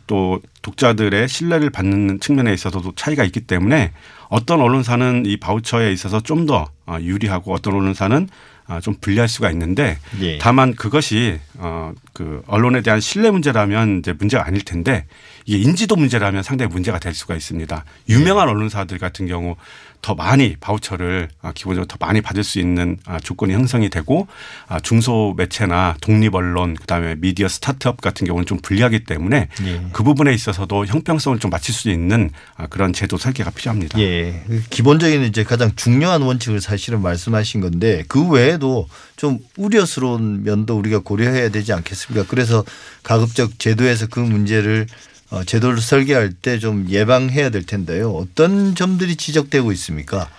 [0.05, 3.93] 또 독자들의 신뢰를 받는 측면에 있어서도 차이가 있기 때문에
[4.27, 8.29] 어떤 언론사는 이 바우처에 있어서 좀 더 유리하고 어떤 언론사는
[8.65, 10.37] 아, 좀 불리할 수가 있는데 예.
[10.37, 15.05] 다만 그것이 어 그 언론에 대한 신뢰 문제라면 이제 문제가 아닐 텐데
[15.45, 17.83] 이게 인지도 문제라면 상당히 문제가 될 수가 있습니다.
[18.07, 19.55] 유명한 언론사들 같은 경우
[20.03, 24.27] 더 많이 바우처를 아, 기본적으로 더 많이 받을 수 있는 아, 조건이 형성이 되고
[24.67, 29.85] 아, 중소 매체나 독립 언론 그다음에 미디어 스타트업 같은 경우는 좀 불리하기 때문에 예.
[29.91, 33.99] 그 부분에 있어서도 형평성을 좀 맞출 수 있는 아, 그런 제도 설계가 필요합니다.
[33.99, 34.43] 예.
[34.69, 40.99] 기본적인 이제 가장 중요한 원칙을 사 실은 말씀하신 건데 그 외에도 좀 우려스러운 면도 우리가
[40.99, 42.25] 고려해야 되지 않겠습니까?
[42.29, 42.63] 그래서
[43.03, 44.87] 가급적 제도에서 그 문제를
[45.31, 48.11] 어, 제도를 설계할 때 좀 예방해야 될 텐데요.
[48.11, 50.29] 어떤 점들이 지적되고 있습니까?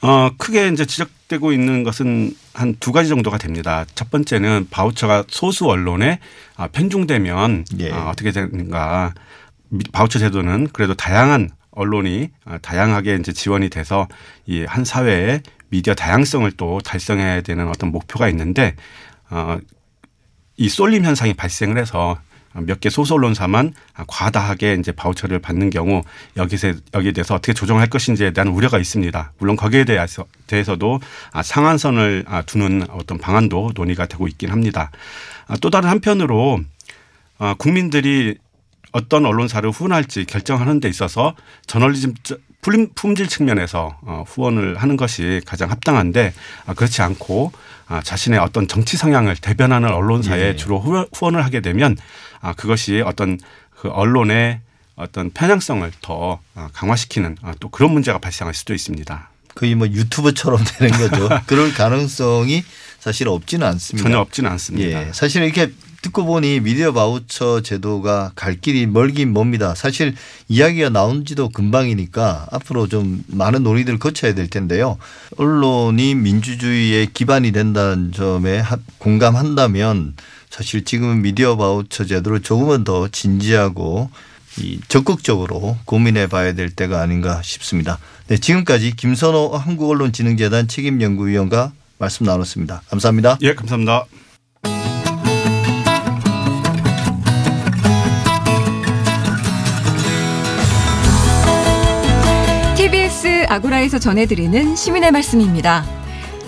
[0.00, 3.84] 어, 크게 이제 지적되고 있는 것은 한 두 가지 정도가 됩니다.
[3.94, 6.18] 첫 번째는 바우처가 소수 언론에
[6.56, 7.92] 아, 편중되면 예.
[7.92, 9.14] 아, 어떻게 되는가.
[9.68, 14.08] 미- 바우처 제도는 그래도 다양한 언론이 아, 다양하게 이제 지원이 돼서
[14.46, 18.76] 이 한 사회의 미디어 다양성을 또 달성해야 되는 어떤 목표가 있는데
[19.30, 19.58] 어,
[20.58, 22.18] 이 쏠림 현상이 발생을 해서
[22.54, 23.72] 몇 개 소수 언론사만
[24.06, 26.02] 과다하게 이제 바우처를 받는 경우
[26.36, 29.32] 여기서 여기에 대해서 어떻게 조정할 것인지에 대한 우려가 있습니다.
[29.38, 31.00] 물론 거기에 대해서 대해서도
[31.32, 34.90] 아, 상한선을 아, 두는 어떤 방안도 논의가 되고 있긴 합니다.
[35.46, 36.60] 아, 또 다른 한편으로
[37.38, 38.36] 아, 국민들이
[38.92, 41.34] 어떤 언론사를 후원할지 결정하는 데 있어서
[41.66, 42.38] 저널리즘 풀-
[42.94, 46.32] 품질 측면에서 어, 후원을 하는 것이 가장 합당한데
[46.64, 47.52] 아, 그렇지 않고
[47.88, 50.56] 아, 자신의 어떤 정치 성향을 대변하는 언론사에 예.
[50.56, 51.96] 주로 후원- 후원을 하게 되면
[52.40, 53.38] 아, 그것이 어떤
[53.76, 54.60] 그 언론의
[54.94, 59.28] 어떤 편향성을 더 아, 강화시키는 아, 또 그런 문제가 발생할 수도 있습니다.
[59.56, 61.28] 거의 뭐 유튜브처럼 되는 거죠.
[61.46, 62.62] 그럴 가능성이
[63.00, 64.08] 사실 없지는 않습니다.
[64.08, 65.08] 전혀 없지는 않습니다.
[65.08, 65.10] 예.
[65.12, 69.74] 사실 이렇게 듣고 보니 미디어 바우처 제도가 갈 길이 멀긴 멉니다.
[69.76, 70.14] 사실
[70.48, 74.98] 이야기가 나온 지도 금방이니까 앞으로 좀 많은 논의들을 거쳐야 될 텐데요.
[75.38, 80.14] 언론이 민주주의의 기반이 된다는 점에 하- 공감한다면
[80.50, 84.10] 사실 지금 미디어 바우처 제도를 조금은 더 진지하고
[84.58, 87.98] 이 적극적으로 고민해 봐야 될 때가 아닌가 싶습니다.
[88.26, 92.82] 네, 지금까지 김선호 한국언론진흥재단 책임연구위원과 말씀 나눴습니다.
[92.90, 93.38] 감사합니다.
[93.42, 94.04] 예, 감사합니다.
[103.52, 105.84] 아고라에서 전해드리는 시민의 말씀입니다.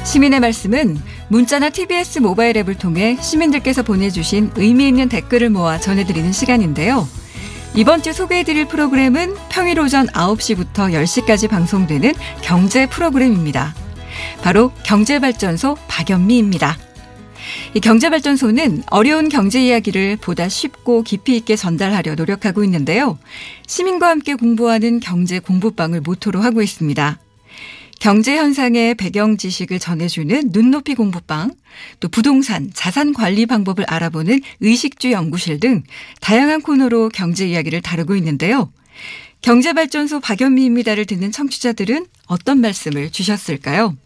[0.05, 7.07] 시민의 말씀은 문자나 TBS 모바일 앱을 통해 시민들께서 보내주신 의미 있는 댓글을 모아 전해드리는 시간인데요.
[7.75, 13.75] 이번 주 소개해드릴 프로그램은 평일 오전 9시부터 10시까지 방송되는 경제 프로그램입니다.
[14.43, 16.84] 바로 경제발전소 박연미입니다.
[17.75, 23.19] 이 경제발전소는 어려운 경제 이야기를 보다 쉽고 깊이 있게 전달하려 노력하고 있는데요.
[23.67, 27.19] 시민과 함께 공부하는 경제 공부방을 모토로 하고 있습니다.
[28.01, 31.53] 경제 현상의 배경 지식을 전해주는 눈높이 공부방,
[32.01, 35.83] 또 부동산, 자산 관리 방법을 알아보는 의식주 연구실 등
[36.21, 38.71] 다양한 코너로 경제 이야기를 다루고 있는데요.
[39.41, 43.97] 경제발전소 박연미입니다를 듣는 청취자들은 어떤 말씀을 주셨을까요?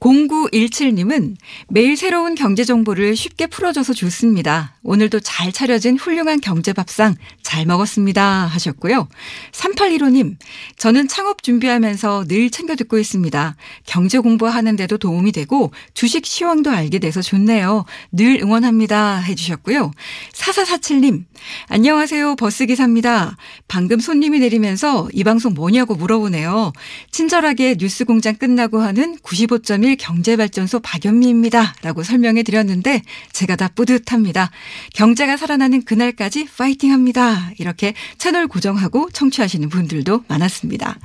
[0.00, 1.36] 0917님은
[1.68, 4.74] 매일 새로운 경제 정보를 쉽게 풀어줘서 좋습니다.
[4.82, 7.14] 오늘도 잘 차려진 훌륭한 경제 밥상
[7.54, 8.46] 잘 먹었습니다.
[8.46, 9.06] 하셨고요.
[9.52, 10.34] 3815님,
[10.76, 13.54] 저는 창업 준비하면서 늘 챙겨 듣고 있습니다.
[13.86, 17.84] 경제 공부하는데도 도움이 되고 주식 시황도 알게 돼서 좋네요.
[18.10, 19.18] 늘 응원합니다.
[19.18, 19.92] 해주셨고요.
[20.32, 21.26] 4447님,
[21.68, 22.34] 안녕하세요.
[22.34, 23.36] 버스기사입니다.
[23.68, 26.72] 방금 손님이 내리면서 이 방송 뭐냐고 물어보네요.
[27.12, 31.76] 친절하게 뉴스 공장 끝나고 하는 95.1 경제발전소 박연미입니다.
[31.82, 34.50] 라고 설명해 드렸는데 제가 다 뿌듯합니다.
[34.94, 37.43] 경제가 살아나는 그날까지 파이팅 합니다.
[37.58, 40.98] 이렇게 채널 고정하고 청취하시는 분들도 많았습니다.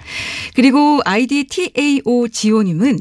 [0.56, 3.00] 그리고 아이디 TAO 지호님은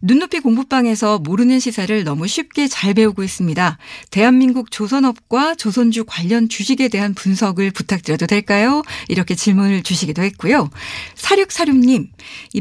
[0.00, 3.78] 눈높이 공부방에서 모르는 시사를 너무 쉽게 잘 배우고 있습니다.
[4.10, 8.82] 대한민국 조선업과 조선주 관련 주식에 대한 분석을 부탁드려도 될까요?
[9.08, 10.70] 이렇게 질문을 주시기도 했고요.
[11.14, 12.10] 사륙사륙님,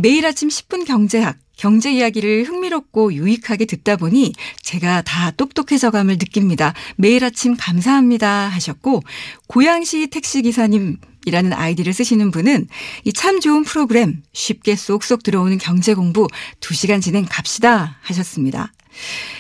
[0.02, 4.32] 매일 아침 10분 경제학 경제 이야기를 흥미롭고 유익하게 듣다 보니
[4.64, 6.74] 제가 다 똑똑해져감을 느낍니다.
[6.96, 9.04] 매일 아침 감사합니다 하셨고
[9.48, 12.70] 고양시 택시기사님 이라는 아이디를 쓰시는 분은
[13.04, 16.28] 이 참 좋은 프로그램 쉽게 쏙쏙 들어오는 경제 공부
[16.62, 18.72] 2시간 진행 갑시다 하셨습니다.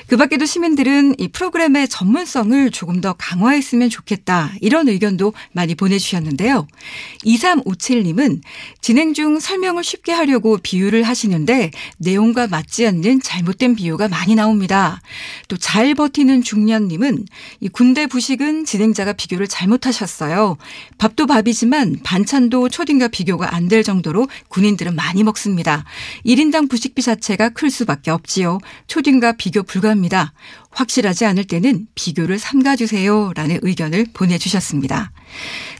[0.07, 4.51] 그 밖에도 시민들은 이 프로그램의 전문성을 조금 더 강화했으면 좋겠다.
[4.59, 6.67] 이런 의견도 많이 보내주셨는데요.
[7.25, 8.41] 2357님은
[8.81, 15.01] 진행 중 설명을 쉽게 하려고 비유를 하시는데 내용과 맞지 않는 잘못된 비유가 많이 나옵니다.
[15.47, 17.25] 또 잘 버티는 중년님은
[17.59, 20.57] 이 군대 부식은 진행자가 비교를 잘못하셨어요.
[20.97, 25.85] 밥도 밥이지만 반찬도 초딩과 비교가 안 될 정도로 군인들은 많이 먹습니다.
[26.25, 28.57] 1인당 부식비 자체가 클 수밖에 없지요.
[28.87, 30.33] 초딩과 비교 불가합니다.
[30.71, 33.33] 확실하지 않을 때는 비교를 삼가주세요.
[33.35, 35.11] 라는 의견을 보내주셨습니다.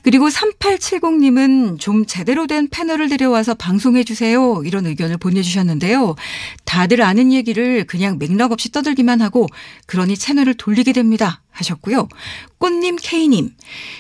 [0.01, 4.63] 그리고 3870님은 좀 제대로 된 패널을 데려와서 방송해주세요.
[4.65, 6.15] 이런 의견을 보내주셨는데요.
[6.65, 9.47] 다들 아는 얘기를 그냥 맥락 없이 떠들기만 하고
[9.85, 11.41] 그러니 채널을 돌리게 됩니다.
[11.51, 12.07] 하셨고요.
[12.57, 13.51] 꽃님 K님,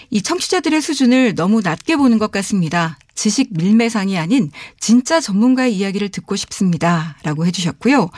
[0.09, 2.97] 이 청취자들의 수준을 너무 낮게 보는 것 같습니다.
[3.15, 4.49] 지식 밀매상이 아닌
[4.79, 7.17] 진짜 전문가의 이야기를 듣고 싶습니다.
[7.23, 8.09] 라고 해주셨고요.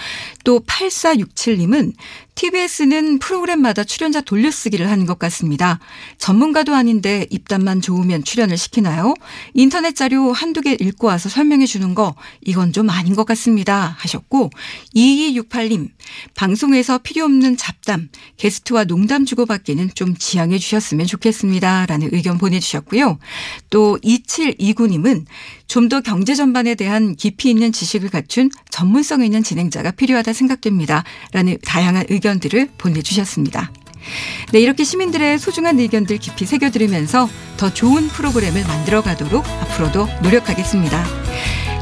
[0.43, 1.93] 또 8467님은
[2.35, 5.79] TBS는 프로그램마다 출연자 돌려쓰기를 하는 것 같습니다.
[6.17, 9.13] 전문가도 아닌데 입담만 좋으면 출연을 시키나요?
[9.53, 13.95] 인터넷 자료 한두 개 읽고 와서 설명해 주는 거 이건 좀 아닌 것 같습니다.
[13.99, 14.49] 하셨고
[14.95, 15.89] 2268님
[16.35, 21.85] 방송에서 필요 없는 잡담 게스트와 농담 주고받기는 좀 지양해 주셨으면 좋겠습니다.
[21.85, 23.19] 라는 의견 보내주셨고요.
[23.69, 25.25] 또 2729님은
[25.71, 31.03] 좀 더 경제 전반에 대한 깊이 있는 지식을 갖춘 전문성 있는 진행자가 필요하다 생각됩니다.
[31.31, 33.71] 라는 다양한 의견들을 보내주셨습니다.
[34.51, 41.05] 네, 이렇게 시민들의 소중한 의견들 깊이 새겨들으면서 더 좋은 프로그램을 만들어 가도록 앞으로도 노력하겠습니다.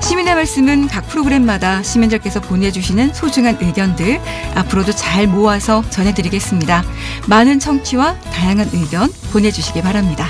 [0.01, 4.19] 시민의 말씀은 각 프로그램마다 시민들께서 보내주시는 소중한 의견들
[4.55, 6.83] 앞으로도 잘 모아서 전해드리겠습니다.
[7.27, 10.27] 많은 청취와 다양한 의견 보내주시기 바랍니다.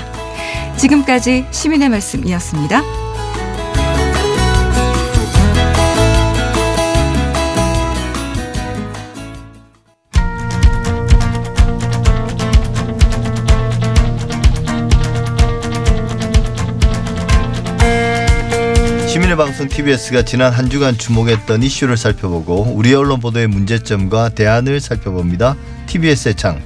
[0.78, 3.09] 지금까지 시민의 말씀이었습니다.
[19.40, 25.56] 방송 TBS가 지난 한 주간 주목했던 이슈를 살펴보고 우리 언론 보도의 문제점과 대안을 살펴봅니다.
[25.86, 26.60] TBS의 창.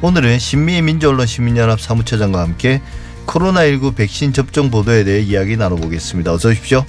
[0.00, 2.80] 오늘은 신미의 민주언론 시민연합 사무처장과 함께
[3.26, 6.32] 코로나19 백신 접종 보도에 대해 이야기 나눠보겠습니다.
[6.32, 6.86] 어서 오십시오.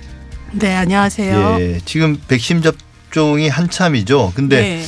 [0.51, 1.57] 네, 안녕하세요.
[1.59, 4.33] 예, 지금 백신 접종이 한참이죠.
[4.35, 4.85] 근데 네.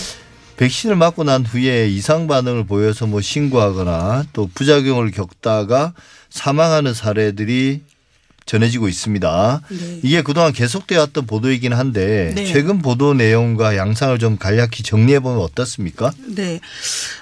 [0.58, 5.93] 백신을 맞고 난 후에 이상 반응을 보여서 뭐 신고하거나 또 부작용을 겪다가
[6.30, 7.82] 사망하는 사례들이
[8.48, 9.62] 전해지고 있습니다.
[9.70, 10.00] 네.
[10.02, 12.46] 이게 그동안 계속되어 왔던 보도이긴 한데 네.
[12.46, 16.12] 최근 보도 내용과 양상을 좀 간략히 정리해 보면 어떻습니까?
[16.26, 16.60] 네.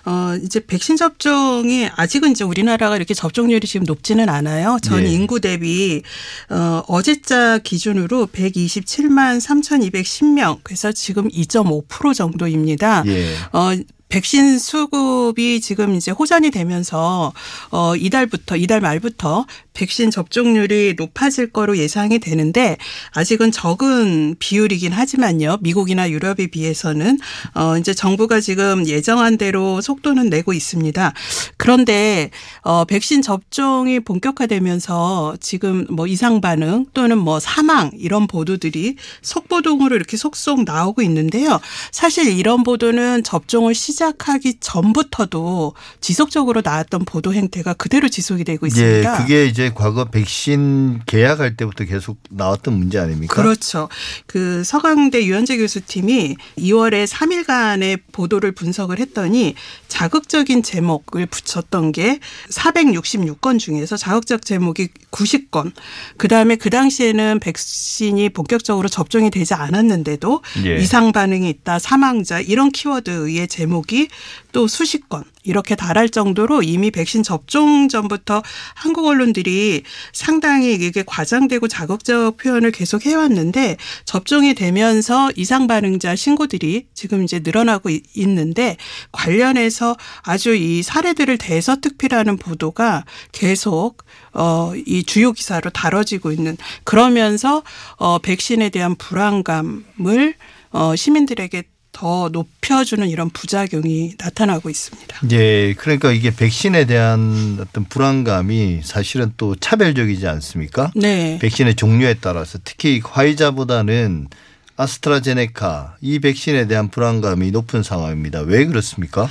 [0.06, 4.78] 어, 이제 백신 접종이 아직은 이제 우리나라가 이렇게 접종률이 지금 높지는 않아요.
[4.82, 5.10] 전 예.
[5.10, 6.04] 인구 대비
[6.50, 10.60] 어, 어제자 기준으로 127만 3,210명.
[10.64, 13.04] 그래서 지금 2.5% 정도입니다.
[13.08, 13.34] 예.
[13.52, 13.76] 어,
[14.10, 17.34] 백신 수급이 지금 이제 호전이 되면서
[17.72, 19.46] 어 이달부터 이달 말부터
[19.76, 22.78] 백신 접종률이 높아질 거로 예상이 되는데
[23.12, 25.58] 아직은 적은 비율이긴 하지만요.
[25.62, 27.20] 미국이나 유럽에 비해서는
[27.54, 31.14] 어 이제 정부가 지금 예정한 대로 속도는 내고 있습니다.
[31.58, 39.96] 그런데 어 백신 접종이 본격화되면서 지금 뭐 이상 반응 또는 뭐 사망 이런 보도들이 속보동으로
[39.96, 41.60] 이렇게 속속 나오고 있는데요.
[41.92, 49.14] 사실 이런 보도는 접종을 시작하기 전부터도 지속적으로 나왔던 보도 행태가 그대로 지속이 되고 있습니다.
[49.14, 53.34] 예, 그게 이제 과거 백신 계약할 때부터 계속 나왔던 문제 아닙니까?
[53.34, 53.90] 그렇죠.
[54.28, 59.56] 그 서강대 유현재 교수팀이 2월에 3일간의 보도를 분석을 했더니
[59.88, 65.72] 자극적인 제목을 붙였던 게 466건 중에서 자극적 제목이 90건.
[66.18, 70.78] 그 다음에 그 당시에는 백신이 본격적으로 접종이 되지 않았는데도 예.
[70.78, 74.10] 이상 반응이 있다, 사망자 이런 키워드의 제목이
[74.56, 78.42] 또 수십 건 이렇게 달할 정도로 이미 백신 접종 전부터
[78.74, 79.84] 한국 언론들이
[80.14, 83.76] 상당히 이게 과장되고 자극적 표현을 계속 해왔는데
[84.06, 88.78] 접종이 되면서 이상 반응자 신고들이 지금 이제 늘어나고 이- 있는데
[89.12, 93.04] 관련해서 아주 이 사례들을 대서특필하는 보도가
[93.34, 97.62] 계속 어이 주요 기사로 다뤄지고 있는 그러면서
[97.98, 100.36] 어 백신에 대한 불안감을
[100.72, 101.64] 어 시민들에게
[101.98, 105.18] 더 높여주는 이런 부작용이 나타나고 있습니다.
[105.32, 110.92] 예, 그러니까 이게 백신에 대한 어떤 불안감이 사실은 또 차별적이지 않습니까?
[110.94, 111.40] 네.
[111.42, 114.28] 백신의 종류에 따라서 특히 화이자보다는
[114.76, 118.42] 아스트라제네카 이 백신에 대한 불안감이 높은 상황입니다.
[118.42, 119.30] 왜 그렇습니까?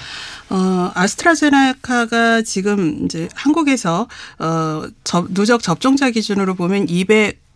[0.48, 4.08] 어, 아스트라제네카가 지금 이제 한국에서
[4.38, 6.88] 어, 접- 누적 접종자 기준으로 보면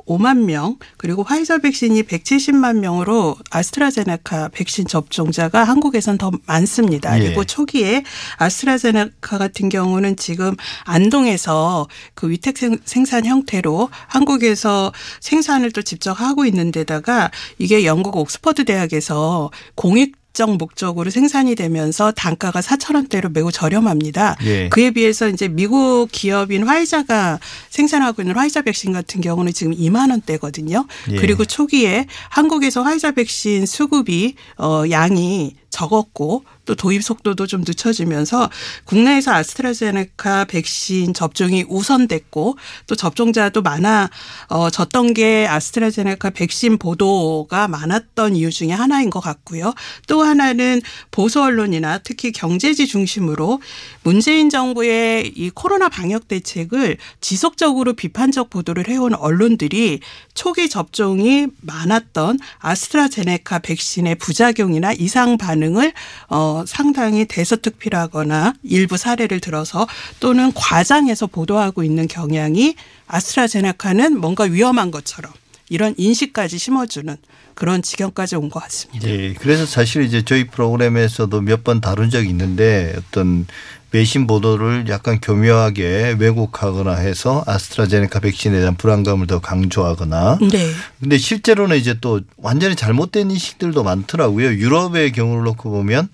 [0.08, 7.18] 205만 명 그리고 화이자 백신이 170만 명으로 아스트라제네카 백신 접종자가 한국에선 더 많습니다.
[7.20, 7.24] 예.
[7.24, 8.02] 그리고 초기에
[8.38, 16.44] 아스트라제네카 같은 경우는 지금 안동에서 그 위탁 생- 생산 형태로 한국에서 생산을 또 직접 하고
[16.44, 23.50] 있는 데다가 이게 영국 옥스퍼드 대학에서 공익 적 목적으로 생산이 되면서 단가가 4천 원대로 매우
[23.50, 24.36] 저렴합니다.
[24.44, 24.68] 예.
[24.68, 30.86] 그에 비해서 이제 미국 기업인 화이자가 생산하고 있는 화이자 백신 같은 경우는 지금 2만 원대거든요.
[31.10, 31.16] 예.
[31.16, 38.50] 그리고 초기에 한국에서 화이자 백신 수급이 어 양이 적었고 또 도입 속도도 좀 늦춰지면서
[38.84, 44.10] 국내에서 아스트라제네카 백신 접종이 우선됐고 또 접종자도 많아
[44.48, 49.72] 어 졌던 게 아스트라제네카 백신 보도가 많았던 이유 중에 하나인 것 같고요.
[50.08, 53.62] 또 하나는 보수 언론이나 특히 경제지 중심으로
[54.02, 60.00] 문재인 정부의 이 코로나 방역 대책을 지속적으로 비판적 보도를 해온 언론들이
[60.34, 65.94] 초기 접종이 많았던 아스트라제네카 백신의 부작용이나 이상 반응을
[66.28, 69.86] 어 상당히 대서특필하거나 일부 사례를 들어서
[70.20, 72.74] 또는 과장해서 보도하고 있는 경향이
[73.06, 75.32] 아스트라제네카는 뭔가 위험한 것처럼
[75.68, 77.16] 이런 인식까지 심어주는
[77.54, 79.08] 그런 지경까지 온 것 같습니다.
[79.08, 83.46] 예, 그래서 사실 이제 저희 프로그램에서도 몇 번 다룬 적이 있는데 어떤
[83.90, 90.70] 외신 보도를 약간 교묘하게 왜곡하거나 해서 아스트라제네카 백신에 대한 불안감을 더 강조하거나 네.
[91.00, 94.48] 근데 실제로는 이제 또 완전히 잘못된 인식들도 많더라고요.
[94.52, 96.08] 유럽의 경우를 놓고 보면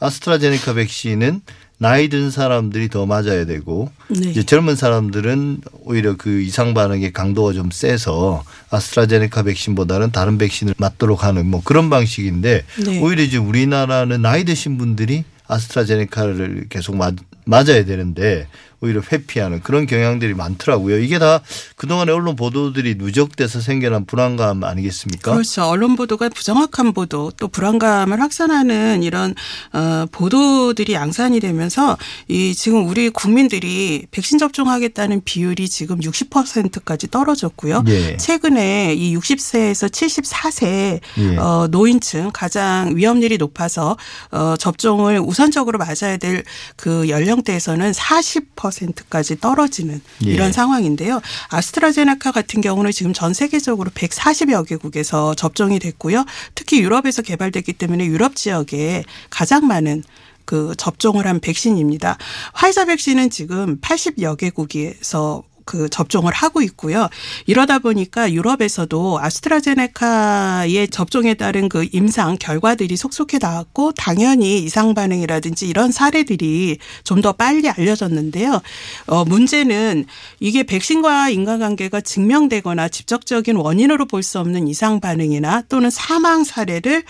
[0.00, 1.42] 아스트라제네카 백신은
[1.78, 4.30] 나이 든 사람들이 더 맞아야 되고 네.
[4.30, 11.24] 이제 젊은 사람들은 오히려 그 이상 반응의 강도가 좀 세서 아스트라제네카 백신보다는 다른 백신을 맞도록
[11.24, 13.00] 하는 뭐 그런 방식인데 네.
[13.00, 17.14] 오히려 이제 우리나라는 나이 드신 분들이 아스트라제네카를 계속 맞,
[17.46, 18.46] 맞아야 되는데
[18.80, 20.98] 오히려 회피하는 그런 경향들이 많더라고요.
[20.98, 21.40] 이게 다
[21.76, 25.32] 그동안의 언론 보도들이 누적돼서 생겨난 불안감 아니겠습니까?
[25.32, 25.64] 그렇죠.
[25.64, 29.34] 언론 보도가 부정확한 보도 또 불안감을 확산하는 이런
[29.72, 31.96] 어, 보도들이 양산이 되면서
[32.28, 37.84] 이 지금 우리 국민들이 백신 접종하겠다는 비율이 지금 60%까지 떨어졌고요.
[37.88, 38.16] 예.
[38.16, 41.36] 최근에 이 60세에서 74세 예.
[41.36, 43.96] 어, 노인층 가장 위험률이 높아서
[44.30, 46.44] 어, 접종을 우선적으로 맞아야 될
[46.76, 48.69] 그 연령대에서는 40%
[49.08, 50.30] 까지 떨어지는 예.
[50.30, 51.20] 이런 상황인데요.
[51.48, 56.24] 아스트라제네카 같은 경우는 지금 전 세계적으로 140여 개국에서 접종이 됐고요.
[56.54, 60.02] 특히 유럽에서 개발됐기 때문에 유럽 지역에 가장 많은
[60.44, 62.18] 그 접종을 한 백신입니다.
[62.54, 67.08] 화이자 백신은 지금 80여 개국에서 그 접종을 하고 있고요.
[67.46, 75.92] 이러다 보니까 유럽에서도 아스트라제네카의 접종에 따른 그 임상 결과들이 속속해 나왔고 당연히 이상 반응이라든지 이런
[75.92, 78.60] 사례들이 좀 더 빨리 알려졌는데요.
[79.06, 80.06] 어 문제는
[80.40, 87.02] 이게 백신과 인과관계가 증명되거나 직접적인 원인으로 볼 수 없는 이상 반응이나 또는 사망 사례를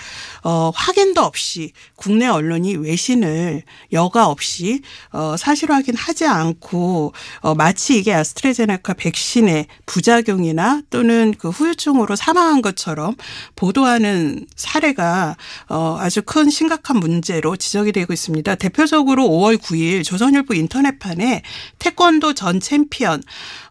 [0.44, 4.80] 어 확인도 없이 국내 언론이 외신을 여과 없이
[5.12, 12.62] 어 사실 확인하지 않고 어 마치 이게 아스트라 제네카 백신의 부작용이나 또는 그 후유증으로 사망한
[12.62, 13.14] 것처럼
[13.56, 15.36] 보도하는 사례가
[15.68, 18.54] 어 아주 큰 심각한 문제로 지적이 되고 있습니다.
[18.54, 21.42] 대표적으로 5월 9일 조선일보 인터넷판에
[21.78, 23.22] 태권도 전 챔피언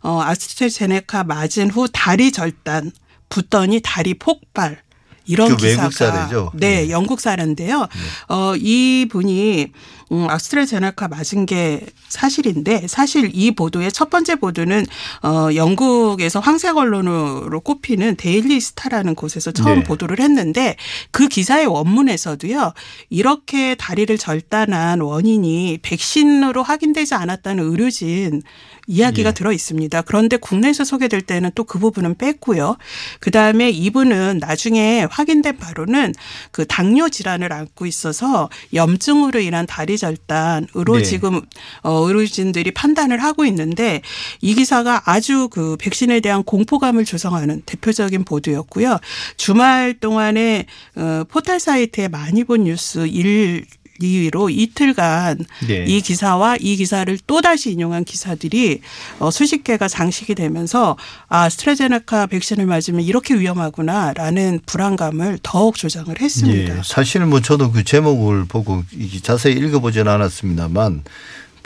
[0.01, 2.91] 어 아스트라제네카 맞은 후 다리 절단
[3.30, 4.82] 붓더니 다리 폭발
[5.30, 6.51] 이런 그 기사가 외국 사례죠?
[6.55, 6.89] 네, 네.
[6.89, 7.88] 영국 사례인데요.
[8.30, 9.72] 어, 이 분이
[10.12, 14.86] 음, 아스트라제네카 맞은 게 사실인데 사실 이 보도의 첫 번째 보도는
[15.24, 19.84] 어, 영국에서 황색 언론으로 꼽히는 데일리 스타라는 곳에서 처음 네.
[19.84, 20.76] 보도를 했는데
[21.12, 22.74] 그 기사의 원문에서도요.
[23.10, 28.41] 이렇게 다리를 절단한 원인이 백신으로 확인되지 않았다는 의료진
[28.88, 29.34] 이야기가 예.
[29.34, 30.01] 들어 있습니다.
[30.01, 32.78] 그런데 국내에서 소개될 때는 또 그 부분은 뺐고요.
[33.20, 36.16] 그 다음에 이분은 나중에 확인된 바로는
[36.51, 41.03] 그 당뇨 질환을 앓고 있어서 염증으로 인한 다리 절단으로 네.
[41.03, 41.41] 지금
[41.83, 44.01] 어, 의료진들이 판단을 하고 있는데
[44.41, 48.97] 이 기사가 아주 그 백신에 대한 공포감을 조성하는 대표적인 보도였고요.
[49.37, 53.65] 주말 동안에 어, 포털 사이트에 많이 본 뉴스 일
[54.01, 55.85] 2위로 이틀간 네.
[55.87, 58.81] 이 기사와 이 기사를 또 다시 인용한 기사들이
[59.19, 60.97] 어, 수십 개가 장식이 되면서
[61.27, 66.77] 아 스트레제네카 백신을 맞으면 이렇게 위험하구나라는 불안감을 더욱 조장을 했습니다.
[66.77, 68.83] 예, 사실 뭐 저도 그 제목을 보고
[69.21, 71.03] 자세히 읽어보지는 않았습니다만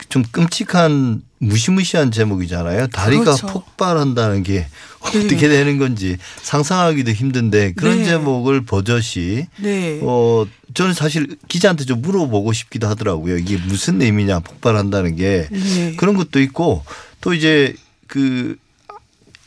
[0.08, 2.88] 좀 끔찍한 무시무시한 제목이잖아요.
[2.88, 3.46] 다리가 그렇죠.
[3.48, 4.66] 폭발한다는 게
[5.00, 8.04] 어떻게 되는 건지 상상하기도 힘든데 그런 네.
[8.04, 10.00] 제목을 버젓이 네.
[10.02, 13.38] 어 저는 사실 기자한테 좀 물어보고 싶기도 하더라고요.
[13.38, 15.94] 이게 무슨 의미냐 폭발한다는 게 네.
[15.96, 16.84] 그런 것도 있고
[17.20, 17.74] 또 이제
[18.08, 18.56] 그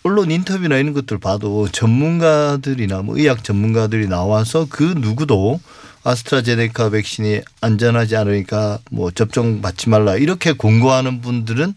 [0.04, 5.60] 언론 인터뷰나 이런 것들 봐도 전문가들이나 뭐 의학 전문가들이 나와서 그 누구도
[6.04, 11.74] 아스트라제네카 백신이 안전하지 않으니까 뭐 접종 받지 말라 이렇게 공고하는 분들은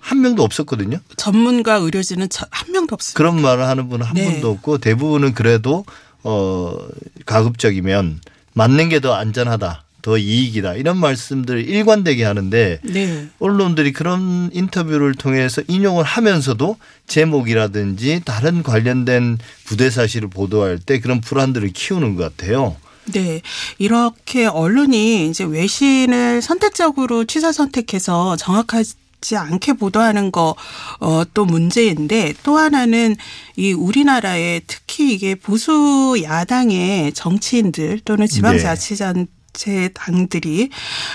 [0.00, 0.98] 한 명도 없었거든요.
[1.16, 3.16] 전문가 의료진은 저- 한 명도 없습니다.
[3.16, 4.30] 그런 말을 하는 분은 한 네.
[4.30, 5.86] 분도 없고 대부분은 그래도
[6.24, 6.76] 어
[7.24, 8.20] 가급적이면
[8.54, 9.84] 맞는 게 더 안전하다.
[10.02, 10.74] 더 이익이다.
[10.74, 13.28] 이런 말씀들을 일관되게 하는데 네.
[13.38, 16.76] 언론들이 그런 인터뷰를 통해서 인용을 하면서도
[17.06, 22.76] 제목이라든지 다른 관련된 부대 사실을 보도할 때 그런 불안들을 키우는 것 같아요.
[23.12, 23.42] 네.
[23.78, 28.94] 이렇게 언론이 이제 외신을 선택적으로 취사 선택해서 정확하지
[29.36, 30.54] 않게 보도하는 거,
[31.00, 33.16] 어, 또 문제인데 또 하나는
[33.56, 40.70] 이 우리나라에 특히 이게 보수 야당의 정치인들 또는 지방자치단 제 당들이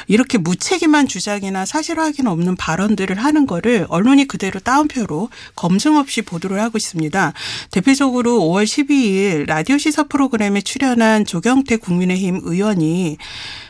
[0.08, 6.60] 이렇게 무책임한 주장이나 사실 확인 없는 발언들을 하는 거를 언론이 그대로 따옴표로 검증 없이 보도를
[6.62, 7.34] 하고 있습니다.
[7.72, 13.18] 대표적으로 5월 12일 라디오 시사 프로그램에 출연한 조경태 국민의힘 의원이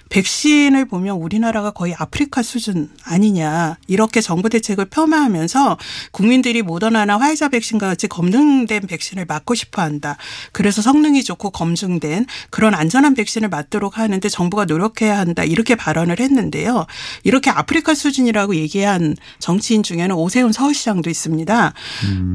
[0.09, 5.77] 백신을 보면 우리나라가 거의 아프리카 수준 아니냐 이렇게 정부 대책을 폄하하면서
[6.11, 10.17] 국민들이 모더나나 화이자 백신과 같이 검증된 백신을 맞고 싶어 한다.
[10.51, 15.43] 그래서 성능이 좋고 검증된 그런 안전한 백신을 맞도록 하는데 정부가 노력해야 한다.
[15.43, 16.85] 이렇게 발언을 했는데요.
[17.23, 21.73] 이렇게 아프리카 수준이라고 얘기한 정치인 중에는 오세훈 서울시장도 있습니다.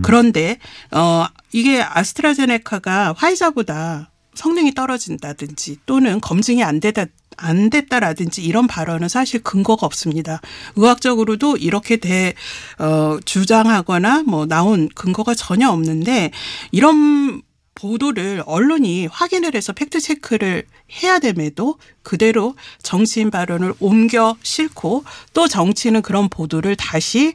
[0.02, 0.58] 그런데
[0.90, 7.06] 어 이게 아스트라제네카가 화이자보다 성능이 떨어진다든지 또는 검증이 안 되다
[7.36, 10.40] 안 됐다라든지 이런 발언은 사실 근거가 없습니다.
[10.76, 12.34] 의학적으로도 이렇게 대
[12.78, 16.30] 어, 주장하거나 뭐 나온 근거가 전혀 없는데
[16.70, 17.42] 이런
[17.74, 20.64] 보도를 언론이 확인을 해서 팩트 체크를
[21.02, 27.34] 해야 됨에도 그대로 정치인 발언을 옮겨 싣고 또 정치는 그런 보도를 다시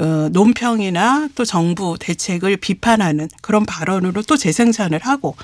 [0.00, 5.36] 어, 논평이나 또 정부 대책을 비판하는 그런 발언으로 또 재생산을 하고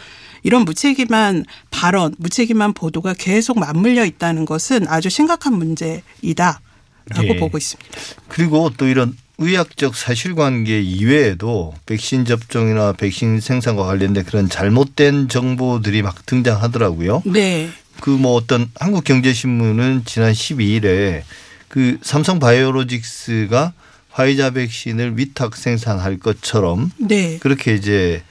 [0.45, 6.61] 이런 무책임한 발언, 무책임한 보도가 계속 맞물려 있다는 것은 아주 심각한 문제이다
[7.07, 7.37] 라고 예.
[7.37, 7.91] 보고 있습니다.
[8.29, 16.25] 그리고 또 이런 의학적 사실관계 이외에도 백신 접종이나 백신 생산과 관련된 그런 잘못된 정보들이 막
[16.25, 17.23] 등장하더라고요.
[17.27, 17.69] 네.
[18.01, 21.23] 그 뭐 어떤 한국경제신문은 지난 12일에
[21.69, 23.73] 그 삼성 바이오로직스가
[24.11, 27.39] 화이자 백신을 위탁 생산할 것처럼 네.
[27.41, 28.23] 그렇게 이제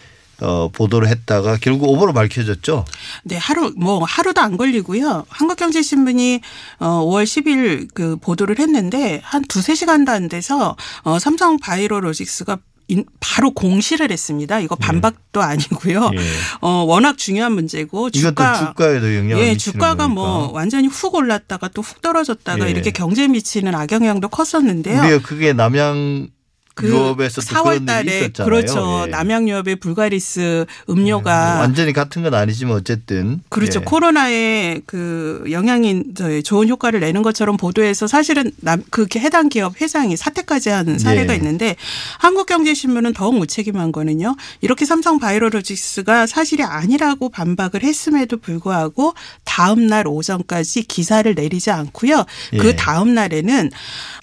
[0.41, 2.85] 어, 보도를 했다가 결국 오보로 밝혀졌죠.
[3.23, 5.25] 네, 하루 뭐 하루도 안 걸리고요.
[5.29, 6.41] 한국경제신문이
[6.79, 12.57] 어 5월 10일 그 보도를 했는데 한 두세 시간도 안 돼서 어 삼성 바이오로직스가
[12.89, 14.59] 인- 바로 공시를 했습니다.
[14.59, 16.11] 이거 반박도 아니고요.
[16.15, 16.19] 예.
[16.59, 20.07] 어 워낙 중요한 문제고 주가 주가에도 영향을 예, 주가가 거니까.
[20.09, 22.71] 뭐 완전히 훅 올랐다가 또 훅 떨어졌다가 예.
[22.71, 24.99] 이렇게 경제에 미치는 악영향도 컸었는데요.
[25.01, 26.27] 우리가 그게 남양
[26.75, 28.49] 그 유업에서 또 4월 그런 일이 달에 있었잖아요.
[28.49, 29.03] 그렇죠.
[29.05, 29.11] 예.
[29.11, 33.81] 남양유업의 불가리스 음료가 완전히 같은 건 아니지만 어쨌든 그렇죠.
[33.81, 33.83] 예.
[33.83, 36.03] 코로나의 그 영향이
[36.43, 41.37] 좋은 효과를 내는 것처럼 보도해서 사실은 남, 그 해당 기업 회장이 사퇴까지 한 사례가 예.
[41.37, 41.75] 있는데
[42.19, 44.35] 한국경제신문은 더욱 무책임한 거는요.
[44.61, 49.13] 이렇게 삼성 바이오로직스가 사실이 아니라고 반박을 했음에도 불구하고
[49.43, 52.25] 다음 날 오전까지 기사를 내리지 않고요.
[52.53, 52.57] 예.
[52.57, 53.69] 그 다음 날에는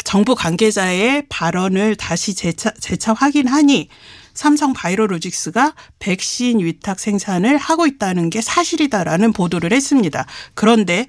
[0.04, 3.90] 정부 관계자의 발언을 다시 재차, 재차 확인하니
[4.32, 10.24] 삼성 바이오로직스가 백신 위탁 생산을 하고 있다는 게 사실이다라는 보도를 했습니다.
[10.54, 11.06] 그런데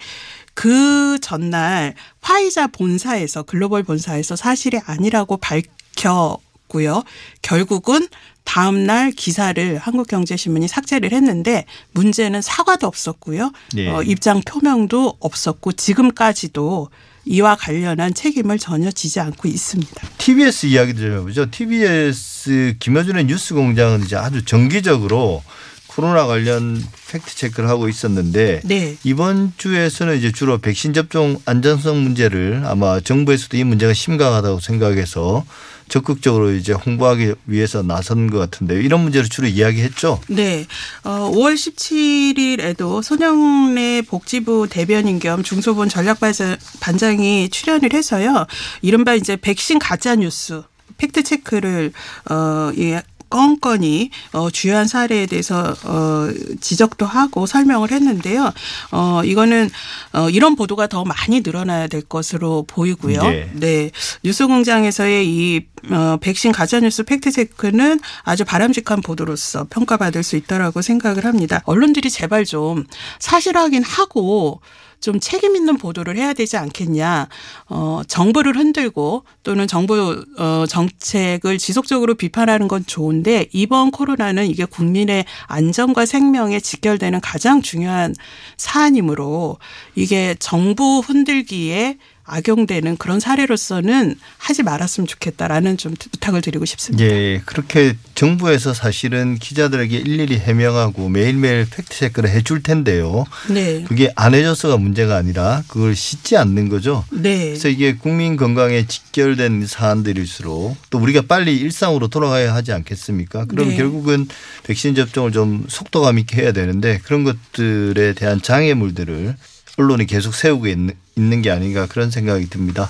[0.54, 7.04] 그 전날 화이자 본사에서 글로벌 본사에서 사실이 아니라고 밝혔고요.
[7.42, 8.10] 결국은
[8.44, 11.64] 다음 날 기사를 한국경제신문이 삭제를 했는데
[11.94, 13.54] 문제는 사과도 없었고요.
[13.78, 13.88] 예.
[13.88, 16.90] 어, 입장 표명도 없었고 지금까지도
[17.26, 20.08] 이와 관련한 책임을 전혀 지지 않고 있습니다.
[20.18, 21.50] TBS 이야기 좀 해보죠.
[21.52, 25.44] TBS 김여준의 뉴스 공장은 이제 아주 정기적으로
[25.88, 28.96] 코로나 관련 팩트 체크를 하고 있었는데 네.
[29.04, 35.44] 이번 주에서는 이제 주로 백신 접종 안전성 문제를 아마 정부에서도 이 문제가 심각하다고 생각해서
[35.92, 38.80] 적극적으로 이제 홍보하기 위해서 나선 것 같은데요.
[38.80, 40.22] 이런 문제를 주로 이야기했죠.
[40.30, 40.66] 네.
[41.04, 48.48] 어, 5월 17일에도 손영래 복지부 대변인 겸 중소본 전략반장이 출연을 해서요.
[48.82, 50.64] 이른바 이제 백신 가짜 뉴스
[50.98, 51.92] 팩트 체크를
[52.30, 56.30] 어, 예, 건건이 어, 주요한 사례에 대해서 어,
[56.60, 58.52] 지적도 하고 설명을 했는데요.
[58.92, 59.72] 어, 이거는
[60.14, 63.24] 어, 이런 보도가 더 많이 늘어나야 될 것으로 보이고요.
[63.24, 63.50] 네.
[63.54, 63.92] 네.
[64.24, 71.62] 뉴스공장에서의 이 어, 백신 가짜뉴스 팩트체크는 아주 바람직한 보도로서 평가받을 수 있다라고 생각을 합니다.
[71.66, 72.86] 언론들이 제발 좀
[73.18, 74.62] 사실 확인하고
[75.02, 77.28] 좀 책임 있는 보도를 해야 되지 않겠냐.
[77.68, 85.26] 어, 정부를 흔들고 또는 정부 어, 정책을 지속적으로 비판하는 건 좋은데 이번 코로나는 이게 국민의
[85.48, 88.16] 안전과 생명에 직결되는 가장 중요한
[88.58, 89.58] 사안이므로
[89.96, 91.98] 이게 정부 흔들기에
[92.32, 97.04] 악용되는 그런 사례로서는 하지 말았으면 좋겠다라는 좀 부탁을 드리고 싶습니다.
[97.06, 103.26] 예, 그렇게 정부에서 사실은 기자들에게 일일이 해명하고 매일매일 팩트 체크를 해줄 텐데요.
[103.50, 103.84] 네.
[103.84, 107.04] 그게 안 해줘서가 문제가 아니라 그걸 씻지 않는 거죠.
[107.12, 107.50] 네.
[107.50, 113.46] 그래서 이게 국민 건강에 직결된 사안들일수록 또 우리가 빨리 일상으로 돌아가야 하지 않겠습니까?
[113.46, 113.78] 그럼 네.
[113.78, 114.28] 결국은
[114.64, 119.36] 백신 접종을 좀 속도감 있게 해야 되는데 그런 것들에 대한 장애물들을
[119.82, 122.90] 언론이 계속 세우고 있는, 있는 게 아닌가 그런 생각이 듭니다.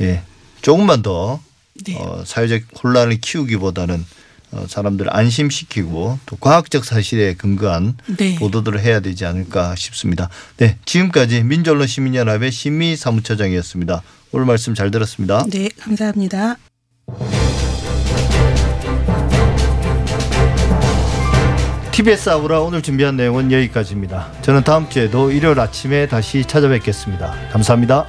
[0.00, 0.22] 예.
[0.62, 1.40] 조금만 더
[1.84, 1.96] 네.
[1.96, 4.04] 어, 사회적 혼란을 키우기보다는
[4.50, 8.36] 어, 사람들을 안심시키고 또 과학적 사실에 근거한 네.
[8.36, 10.30] 보도들을 해야 되지 않을까 싶습니다.
[10.56, 14.02] 네, 지금까지 민주언론 시민연합의 신미 사무처장이었습니다.
[14.32, 15.44] 오늘 말씀 잘 들었습니다.
[15.50, 16.56] 네, 감사합니다.
[21.98, 24.28] TBS 아우라 오늘 준비한 내용은 여기까지입니다.
[24.42, 27.34] 저는 다음 주에도 일요일 아침에 다시 찾아뵙겠습니다.
[27.50, 28.06] 감사합니다.